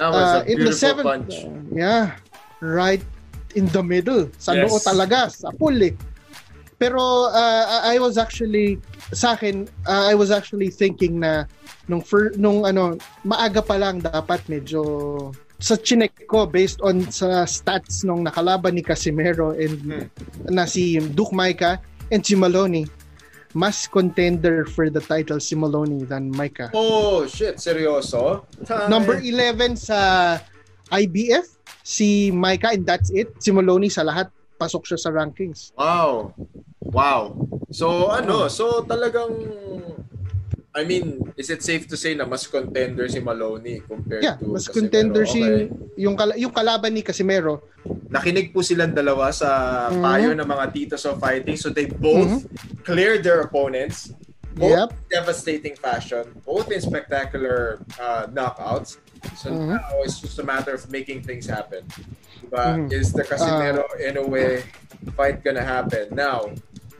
[0.00, 1.44] uh, in the seventh punch.
[1.44, 2.16] uh, yeah
[2.58, 3.02] right
[3.54, 4.66] in the middle sa Yes.
[4.66, 5.94] noo talaga sa pool eh
[6.80, 8.80] pero uh, I was actually
[9.10, 11.44] sa akin uh, I was actually thinking na
[11.86, 14.82] nung fir- nung ano maaga pa lang dapat medyo
[15.60, 20.06] sa chinek ko based on sa stats nung nakalaban ni Casimero and Hmm.
[20.48, 22.86] na si Duke Maika and si Maloney
[23.50, 26.70] mas contender for the title si Maloney than Maika.
[26.70, 27.58] Oh, shit.
[27.58, 28.46] Seryoso?
[28.86, 30.38] Number 11 sa
[30.94, 33.34] IBF, si Micah and that's it.
[33.42, 35.72] Si Maloney sa lahat, pasok siya sa rankings.
[35.72, 36.36] Wow.
[36.84, 37.48] Wow.
[37.72, 39.32] So, ano, so talagang
[40.70, 44.54] I mean, is it safe to say na mas contender si Maloney compared Yeah, to
[44.54, 44.78] mas Casimero?
[44.78, 45.66] contender si Okay.
[45.98, 47.66] yung kala, yung kalaban ni Casimero.
[48.06, 49.48] Nakinig po silang dalawa sa
[49.90, 49.98] Mhm.
[49.98, 51.58] payo ng mga titos of fighting.
[51.58, 52.46] So they both
[52.86, 54.14] cleared their opponents.
[54.54, 54.88] Both Yep.
[54.94, 56.38] in devastating fashion.
[56.46, 58.94] Both in spectacular uh, knockouts.
[59.42, 59.74] So Mhm.
[59.74, 61.82] now it's just a matter of making things happen.
[62.50, 62.66] Diba?
[62.76, 62.92] Mhm.
[62.92, 64.62] Is the Casimero Uh, in a way
[65.14, 66.10] fight gonna happen?
[66.10, 66.50] Now,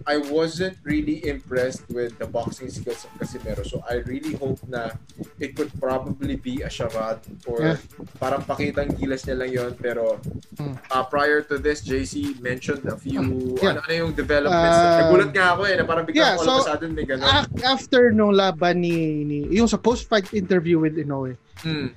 [0.09, 3.61] I wasn't really impressed with the boxing skills of Casimero.
[3.67, 4.97] So I really hope na
[5.37, 7.77] it could probably be a charade or Yeah.
[8.17, 10.17] parang pakitang gilas niya lang yon pero
[10.57, 10.79] Mm.
[10.89, 13.21] uh, prior to this, JC mentioned a few
[13.61, 13.77] Yeah.
[13.77, 14.79] ano, ano yung developments.
[14.81, 17.05] Uh, Nagulat nga ako eh, na parang biglang yeah, all of a so, sudden may
[17.05, 17.29] ganun.
[17.61, 18.97] After nung laban ni,
[19.29, 21.93] ni yung sa post-fight interview with Inoue, Mm.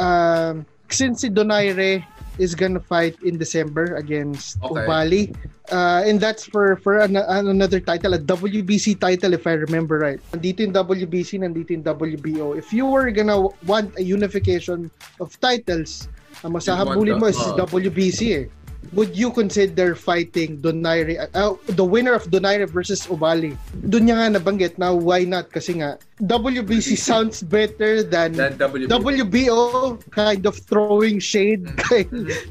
[0.00, 0.54] um,
[0.88, 4.82] since si Donaire is gonna fight in December against Okay.
[4.86, 5.22] Ubali,
[5.70, 9.98] uh, and that's for for an, an- another title, a WBC title if I remember
[9.98, 10.20] right.
[10.32, 12.58] Nandito yung WBC, nandito yung WBO.
[12.58, 16.08] If you were gonna want a unification of titles,
[16.42, 18.44] ang masahabulin mo is uh, WBC eh.
[18.92, 23.56] Would you consider fighting Donaire, uh, the winner of Donaire versus Ubali?
[23.88, 28.86] Doon niya nga nabanggit na why not kasi nga WBC sounds better than Then WB.
[28.90, 31.76] WBO kind of throwing shade Mm.
[31.88, 32.04] kay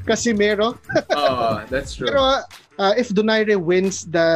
[0.08, 0.74] Casimero.
[1.16, 2.08] oh, that's true.
[2.08, 2.42] Pero
[2.78, 4.28] uh, if Donaire wins the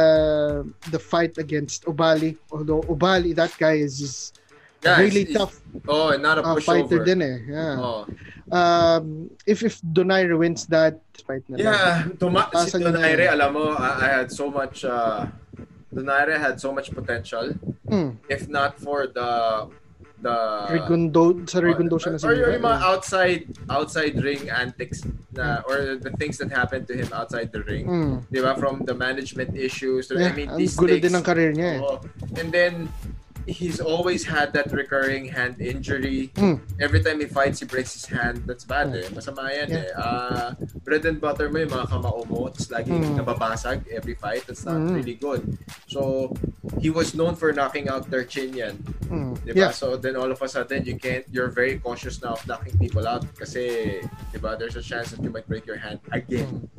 [0.91, 4.39] the fight against Ubali, although Ubali, that guy is just
[4.79, 7.05] Yeah, really it's- tough oh, not a uh, fighter pushover.
[7.05, 7.35] din eh.
[7.47, 7.75] Yeah.
[7.79, 8.01] Oh.
[8.49, 11.65] Um, if if Donaire wins that fight na lang.
[11.67, 13.35] Yeah, tuma- si Donaire, eh.
[13.35, 15.27] alam mo, I, I had so much uh,
[15.93, 17.53] Donaire had so much potential
[17.89, 18.17] Hmm.
[18.29, 19.65] if not for the
[20.21, 20.35] the
[20.69, 24.99] Rigundo, sa Rigundo siya na or, or yung mga outside outside ring antics
[25.31, 27.85] na or the things that happened to him outside the ring.
[27.87, 28.13] Hmm.
[28.29, 28.53] Di ba?
[28.57, 30.07] From the management issues.
[30.11, 31.05] to- Yeah, I mean, ang these gulo things.
[31.07, 31.79] din ng career niya eh.
[31.81, 32.01] Oo.
[32.35, 32.73] And then,
[33.49, 36.29] he's always had that recurring hand injury.
[36.37, 36.61] Mm.
[36.79, 38.43] Every time he fights, he breaks his hand.
[38.45, 39.09] That's bad eh.
[39.09, 39.89] Masama yan Yeah.
[39.89, 39.89] eh.
[39.97, 40.47] Uh,
[40.85, 42.47] bread and butter mo yung mga kamao mo.
[42.53, 43.25] Tapos laging Mm.
[43.25, 44.45] nababasag every fight.
[44.45, 44.95] That's not Mm.
[45.01, 45.57] really good.
[45.89, 46.31] So,
[46.77, 48.77] he was known for knocking out their chin yan.
[49.09, 49.33] Hmm.
[49.41, 49.67] Diba?
[49.67, 49.71] Yeah.
[49.73, 53.03] So then all of a sudden you can't you're very cautious now of knocking people
[53.09, 53.97] out kasi
[54.29, 56.69] diba there's a chance that you might break your hand again.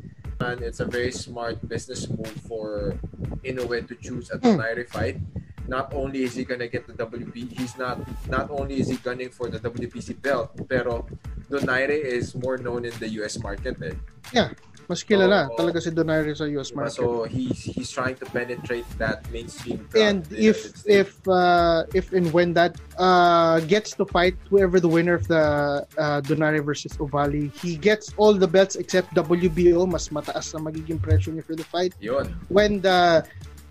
[0.41, 2.97] And it's a very smart business move for
[3.45, 5.21] Inoue to choose a Donaire fight.
[5.71, 9.31] Not only is he gonna get the WB, he's not not only is he gunning
[9.31, 11.07] for the WBC belt, pero
[11.47, 13.95] Donaire is more known in the US market eh.
[14.91, 15.55] Mas kilala Oo.
[15.55, 16.83] talaga si Donaire sa US Diba?
[16.83, 16.99] market.
[16.99, 20.03] So he's he's trying to penetrate that mainstream crowd.
[20.03, 25.15] and if if uh, if and when that uh, gets to fight whoever the winner
[25.15, 29.87] of the uh, Donaire versus Ovali, he gets all the belts except WBO.
[29.87, 31.95] Mas mataas na magiging pressure niya for the fight.
[32.03, 32.27] yun.
[32.51, 33.23] When the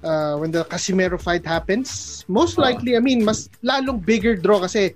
[0.03, 2.69] uh, when the Casimero fight happens, most Ah.
[2.69, 4.95] likely, I mean, mas lalong bigger draw kasi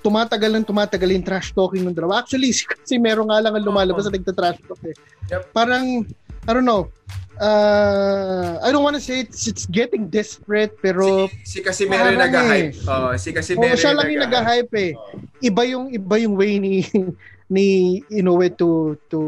[0.00, 2.22] tumatagal ng tumatagal yung trash talking ng dalawa.
[2.22, 4.08] Actually, si Casimero nga lang ang lumalabas Oo.
[4.08, 4.94] sa nagta-trash talk eh.
[5.28, 5.42] Yep.
[5.50, 6.06] Parang,
[6.46, 6.86] I don't know,
[7.42, 12.74] uh, I don't wanna say it's, it's getting desperate, pero si, si Casimero yung nag-hype.
[12.76, 12.88] eh.
[12.88, 14.90] Oh, si Casimero Oo, siya lang yung nag-hype eh.
[14.94, 15.18] Oh.
[15.42, 16.86] Iba yung iba yung way ni
[17.54, 17.66] ni
[18.10, 19.18] Inoue to to,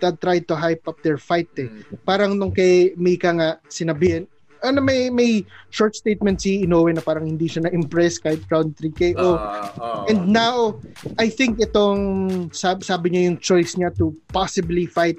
[0.00, 1.68] to try to hype up their fight eh.
[1.68, 2.00] Mm.
[2.04, 4.24] Parang nung kay Mika nga sinabihan,
[4.62, 8.92] ano may may short statement si Inoue na parang hindi siya na-impress kahit round 3
[8.92, 9.36] KO.
[9.36, 10.04] Ah, ah.
[10.08, 10.80] And now,
[11.18, 15.16] I think itong sab sabi niya yung choice niya to possibly fight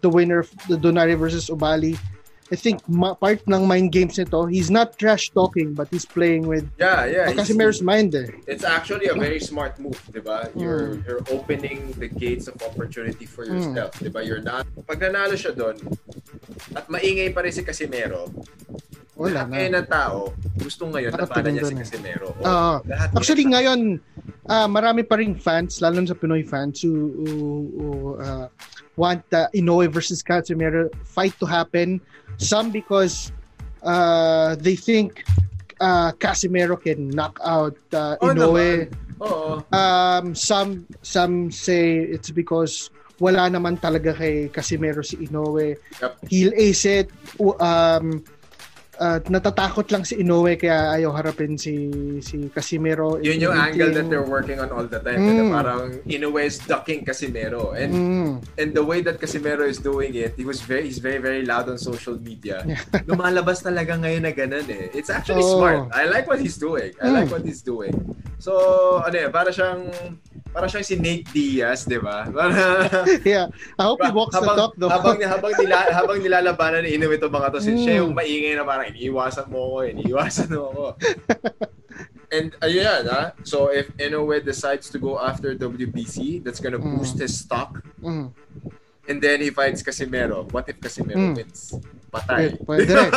[0.00, 1.98] the winner of the Donaire versus Ubali.
[2.46, 6.46] I think ma- part ng mind games nito, he's not trash talking but he's playing
[6.46, 7.26] with yeah, yeah.
[7.26, 8.30] uh, Casimero's mind eh.
[8.46, 10.46] it's actually a very smart move, 'di ba?
[10.54, 11.02] You're Mm.
[11.02, 13.50] you're opening the gates of opportunity for Mm.
[13.50, 14.22] yourself, 'di ba?
[14.22, 15.74] You're not pag nanalo siya doon
[16.72, 18.30] at maingay pa rin si Casimero.
[19.16, 19.56] Wala na.
[19.56, 20.28] ngayon ng tao,
[20.60, 21.80] gusto ngayon Nakatingin labanan niya si eh.
[21.80, 22.28] Casimero.
[22.30, 22.74] Oo, Oo.
[22.84, 26.94] lahat Actually ngayon- ngayon, ah marami pa ring fans, lalo na sa Pinoy fans who,
[27.16, 27.32] who,
[27.72, 27.86] who,
[28.20, 28.46] uh,
[28.96, 32.00] want the Inoue versus Casimiro fight to happen.
[32.36, 33.32] Some because
[33.82, 35.24] uh, they think
[35.80, 38.92] uh, Casimiro can knock out uh, Inoue.
[39.72, 45.76] Um, some some say it's because wala naman talaga kay Casimiro si Inoue.
[46.02, 46.12] Yep.
[46.28, 47.08] He'll ace it.
[47.40, 48.24] Um,
[48.98, 51.74] uh, natatakot lang si Inoue kaya ayaw harapin si
[52.20, 53.20] si Casimiro.
[53.20, 55.20] Yun yung If angle that they're working on all the time.
[55.20, 55.52] Mm.
[55.52, 57.72] Parang in a way is ducking Casimero.
[57.72, 58.30] And Mm.
[58.58, 61.68] and the way that Casimero is doing it, he was very he's very very loud
[61.68, 62.64] on social media.
[63.08, 64.88] Lumalabas talaga ngayon na ganun eh.
[64.92, 65.56] It's actually Oo.
[65.60, 65.80] smart.
[65.92, 66.92] I like what he's doing.
[66.98, 67.34] I like Mm.
[67.36, 67.92] what he's doing.
[68.36, 68.52] So,
[69.00, 69.88] ano eh, para siyang
[70.56, 72.24] para siyang si Nate Diaz, 'di ba?
[73.28, 73.52] Yeah.
[73.76, 74.88] I hope he walks the habang, talk though.
[74.88, 77.76] habang habang nila habang nilalabanan ni Inoue itong mga to, Mm.
[77.76, 80.84] siya yung maingay na parang iniiwasan mo ako, iniiwasan mo ako.
[82.36, 83.36] and ayan, ah.
[83.44, 86.96] So if Inoue decides to go after WBC, that's gonna Mm.
[86.96, 87.76] boost his stock.
[88.00, 88.32] Mm.
[89.06, 90.48] And then he fights Casimero.
[90.50, 91.36] What if Casimero Mm.
[91.36, 91.76] wins?
[92.06, 92.54] Patay.
[92.56, 93.10] Pwede- pwede rin.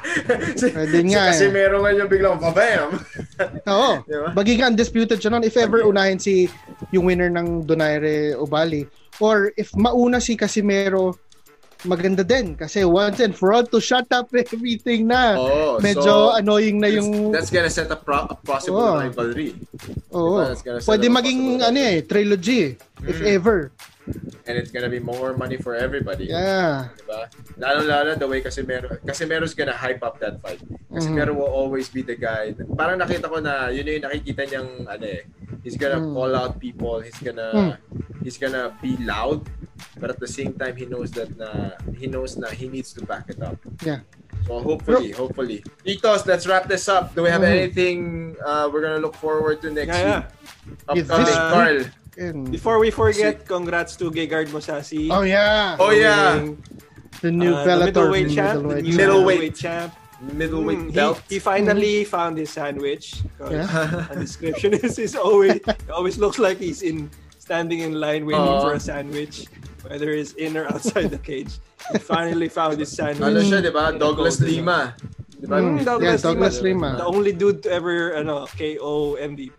[0.76, 1.30] Pwede nga eh.
[1.32, 2.88] Casimero ngayon biglang babam.
[3.72, 3.92] Oo.
[4.04, 4.28] Diba?
[4.32, 6.46] Magiging undisputed siya nun if ever unahin si
[6.92, 8.84] yung winner ng Donaire Obali.
[9.18, 11.16] Or if mauna si Casimero,
[11.84, 12.52] maganda din.
[12.54, 15.36] Kasi once and for all to shut up everything na.
[15.36, 17.32] Oh, Medyo so, annoying na yung...
[17.32, 19.00] That's gonna set a, pro- a possible Oo.
[19.00, 19.56] rivalry.
[20.12, 20.40] Oo.
[20.44, 20.52] Diba?
[20.60, 22.72] Gonna set Pwede maging ano eh, trilogy eh,
[23.08, 23.34] if Mm.
[23.40, 23.58] ever.
[24.46, 26.30] And it's gonna be more money for everybody.
[26.30, 26.88] Yeah.
[27.02, 27.26] Diba?
[27.58, 30.62] Lalo-lalo the way Casimero, Casimero's gonna hype up that fight.
[30.92, 31.38] Casimero Mm-hmm.
[31.42, 32.54] will always be the guy.
[32.78, 35.26] Parang nakita ko na yun yung nakikita niyang ano eh.
[35.66, 36.14] He's gonna Mm.
[36.14, 37.02] call out people.
[37.02, 37.72] He's gonna Mm.
[38.22, 39.42] he's gonna be loud,
[39.98, 43.02] but at the same time he knows that na he knows na he needs to
[43.02, 43.58] back it up.
[43.82, 44.06] Yeah.
[44.46, 45.66] So hopefully, hopefully.
[45.82, 47.18] Titos, let's wrap this up.
[47.18, 47.50] Do we have Mhm.
[47.50, 47.98] anything
[48.46, 50.22] uh, we're gonna look forward to next Yeah, yeah.
[50.94, 51.02] week?
[51.02, 51.78] Upcoming, this- Carl.
[52.16, 55.10] And, Before we forget, congrats to Gegard Mosasi.
[55.12, 55.76] oh yeah.
[55.78, 56.40] Oh yeah,
[57.20, 58.62] The new uh, the Bellator middleweight champ.
[58.62, 58.96] The middleweight new champ.
[58.96, 59.40] Middleweight.
[59.40, 59.90] middleweight champ.
[60.32, 61.20] middleweight Mm, belt.
[61.28, 63.20] He, he finally found his sandwich.
[63.40, 63.68] Yeah.
[64.08, 65.60] The description is, is always
[65.92, 68.64] always looks like he's in standing in line waiting Aw.
[68.64, 69.44] for a sandwich,
[69.84, 71.60] whether it's in or outside the cage.
[71.92, 73.28] He finally found his sandwich.
[73.28, 73.92] ano siya, di ba?
[73.92, 74.96] In a Douglas Lima.
[75.36, 75.60] Di ba?
[75.60, 76.96] Mm, Douglas yeah, Douglas Lima.
[76.96, 76.98] Lima.
[76.98, 79.52] The only dude to ever ano, KO MVP.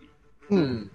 [0.50, 0.90] Hmm.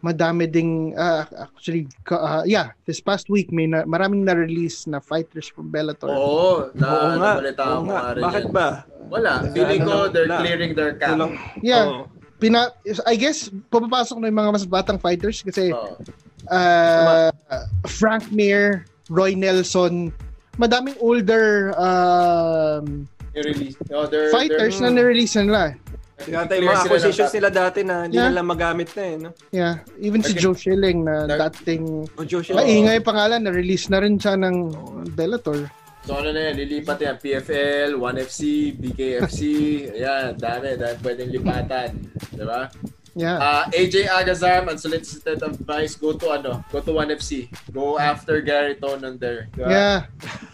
[0.00, 4.96] Madami ding uh, actually ka- uh, yeah, this past week may na, maraming na-release na
[4.96, 6.08] fighters from Bellator.
[6.08, 7.30] Oo, na, Oo nga.
[7.36, 8.00] nabalita oo ko nga.
[8.16, 8.52] Bakit yan.
[8.56, 8.68] ba?
[9.12, 9.32] Wala.
[9.52, 10.40] Feeling ko Ano, they're wala.
[10.40, 11.20] clearing their cap.
[11.20, 11.36] Kulang.
[11.60, 12.08] Yeah, Oo.
[12.40, 12.72] pina
[13.04, 16.00] I guess pumapasok na yung mga mas batang fighters kasi Oo.
[16.48, 17.28] uh,
[17.84, 20.08] Frank Mir, Roy Nelson,
[20.56, 23.04] madaming older um,
[23.36, 23.76] I-release.
[23.94, 25.64] Oh, they're, fighters they're, na nirelease na nila.
[26.28, 28.28] Yung mga acquisitions nila dati na hindi Yeah.
[28.28, 29.16] nila magamit na eh.
[29.16, 29.30] No?
[29.50, 30.36] Yeah, even si.
[30.36, 32.60] Joe Schilling na Dar- dating O Joshua.
[32.60, 34.56] maingay pangalan, na-release na rin siya ng
[35.16, 35.70] Bellator.
[36.04, 37.16] So ano na yan, lilipat yan.
[37.20, 39.40] PFL, 1FC, BKFC,
[39.92, 41.88] ayan, dami, dami pwedeng lipatan.
[42.32, 42.72] Diba?
[43.12, 43.36] Yeah.
[43.36, 47.50] Uh, AJ Agazam, unsolicited advice, go to ano, go to 1FC.
[47.68, 49.50] Go after Gary Tonon there.
[49.52, 49.68] Diba?
[49.68, 49.98] yeah.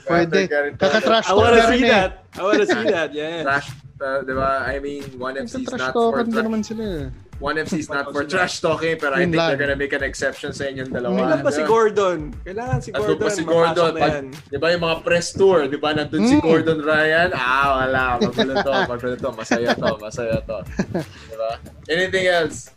[0.03, 0.79] Go after Pwede.
[0.81, 1.89] Kaka-trash I wanna see eh.
[1.91, 2.11] that.
[2.33, 3.11] I wanna see that.
[3.15, 3.43] Yeah.
[3.45, 3.69] Trash,
[4.01, 4.51] uh, diba?
[4.63, 6.35] I mean, 1FC is not for trash.
[6.37, 6.85] naman sila.
[6.85, 7.07] eh.
[7.37, 10.73] 1FC is not for trash talking, pero I think they're gonna make an exception sa
[10.73, 11.21] inyong dalawa.
[11.21, 11.63] Kailan ba si?
[11.69, 12.19] Gordon?
[12.41, 13.21] Kailangan si Gordon.
[13.21, 13.93] pa si Gordon.
[13.93, 14.13] Pag,
[14.49, 16.41] di ba yung mga press tour, di ba nandun si Mm.
[16.41, 17.31] Gordon Ryan?
[17.37, 18.03] Ah, wala.
[18.25, 19.29] Magulo to, magulo to.
[19.37, 20.59] Masaya to, masaya to.
[21.05, 21.51] Di ba?
[21.93, 22.73] Anything else?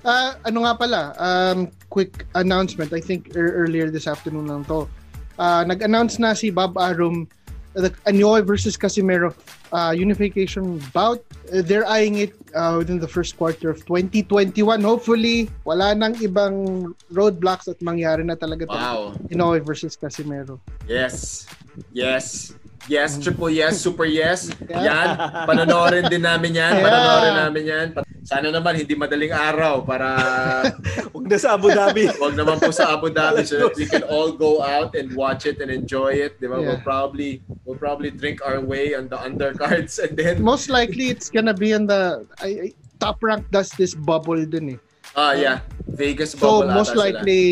[0.00, 2.88] Ah, ano nga pala, um, quick announcement.
[2.92, 4.88] I think ear- earlier this afternoon lang to.
[5.36, 7.28] Ah, nag-announce na si Bob Arum
[7.74, 9.34] the Anyoy versus Casimiro
[9.72, 11.22] uh, unification bout.
[11.52, 14.80] Uh, they're eyeing it uh, within the first quarter of 2021.
[14.82, 18.66] Hopefully, wala nang ibang roadblocks at mangyari na talaga.
[18.70, 19.14] Wow.
[19.28, 20.60] Inoue versus Casimiro.
[20.88, 21.46] Yes.
[21.92, 22.54] Yes.
[22.84, 24.52] Yes, triple yes, super yes.
[24.68, 25.16] Yan.
[25.48, 26.72] Panonoodin din namin yan.
[26.76, 26.84] Yeah.
[26.84, 27.86] Panonoodin namin yan.
[28.24, 30.16] Sana naman hindi madaling araw para
[31.12, 32.08] Huwag na sa Abu Dhabi.
[32.24, 35.44] wag naman po sa Abu Dhabi so that we can all go out and watch
[35.44, 36.36] it and enjoy it.
[36.40, 36.56] Di ba?
[36.60, 36.76] Yeah.
[36.76, 41.28] We'll probably we'll probably drink our way on the undercards and then Most likely, it's
[41.28, 42.24] gonna be in the...
[42.40, 44.80] I, I- top rank does this bubble din eh.
[45.18, 45.60] ah yeah,
[45.98, 47.04] Vegas So, bubble most ata sila.
[47.10, 47.42] likely,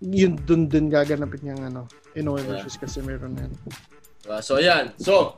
[0.00, 2.62] yun dun dun gaganapin yung ano, Inoue Yeah.
[2.62, 3.52] versus Casimiro na yan.
[4.28, 4.92] Uh, so yan.
[4.98, 5.36] So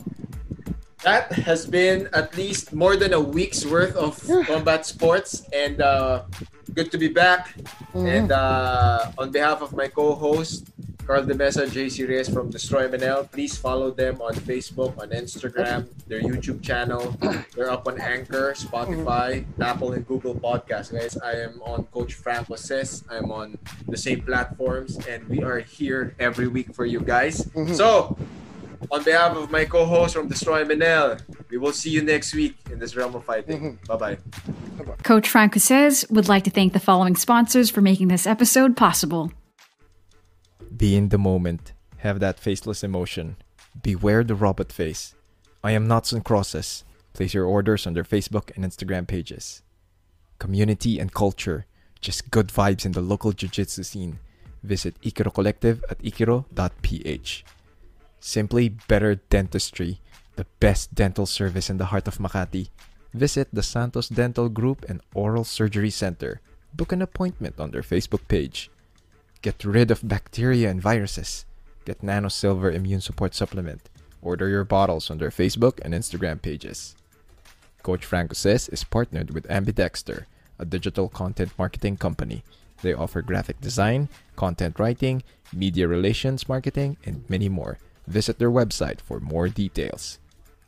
[1.03, 6.22] that has been at least more than a week's worth of combat sports and uh,
[6.74, 7.55] good to be back.
[7.95, 8.07] Mhm.
[8.07, 10.70] And uh, on behalf of my co-host
[11.07, 15.11] Carl De Mesa and JC Reyes from Destroy Manel, please follow them on Facebook, on
[15.11, 17.14] Instagram, their YouTube channel.
[17.55, 20.91] They're up on Anchor, Spotify, Apple, and Google Podcasts.
[20.91, 23.05] Guys, I am on Coach Franco Says.
[23.09, 23.57] I'm on
[23.87, 27.47] the same platforms, and we are here every week for you guys.
[27.76, 28.18] So,
[28.91, 31.20] on behalf of my co-host from Destroy Manel,
[31.51, 33.78] we will see you next week in this realm of fighting.
[33.78, 33.87] Mm-hmm.
[33.87, 34.97] Bye bye.
[35.03, 39.32] Coach Franco says would like to thank the following sponsors for making this episode possible.
[40.76, 41.72] Be in the moment.
[41.99, 43.37] Have that faceless emotion.
[43.82, 45.14] Beware the robot face.
[45.64, 46.84] I am Knots and Crosses.
[47.12, 49.62] Place your orders on their Facebook and Instagram pages.
[50.39, 51.64] Community and culture.
[52.01, 54.18] Just good vibes in the local jiu-jitsu scene.
[54.62, 57.45] Visit Ikiro Collective at ikiro.ph.
[58.27, 60.01] Simply Better Dentistry.
[60.35, 62.70] The best dental service in the heart of Makati.
[63.14, 66.41] Visit the Santos Dental Group and Oral Surgery Center.
[66.74, 68.68] Book an appointment on their Facebook page.
[69.43, 71.47] Get rid of bacteria and viruses.
[71.85, 73.89] Get Nano Silver Immune Support Supplement.
[74.20, 76.97] Order your bottles on their Facebook and Instagram pages.
[77.85, 80.27] Coach Franco says is partnered with Ambidexter,
[80.59, 82.43] a digital content marketing company.
[82.83, 85.22] They offer graphic design, content writing,
[85.53, 87.79] media relations marketing, and many more.
[88.07, 90.19] Visit their website for more details.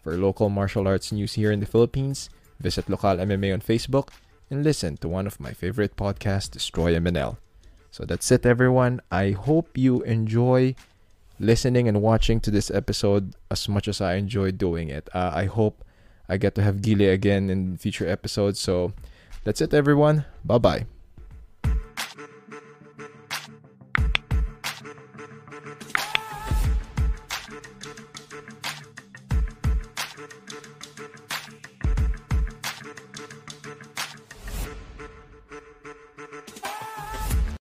[0.02, 2.30] For local martial arts news here in the Philippines,
[2.60, 4.08] visit Local MMA on Facebook
[4.50, 7.36] and listen to one of my favorite podcasts, Destroy MNL.
[7.90, 9.00] So that's it, everyone.
[9.10, 10.74] I hope you enjoy
[11.38, 15.08] listening and watching to this episode as much as I enjoy doing it.
[15.14, 15.84] Uh, I hope
[16.28, 18.60] I get to have Gile again in future episodes.
[18.60, 18.92] So
[19.44, 20.24] that's it, everyone.
[20.44, 20.97] Bye bye.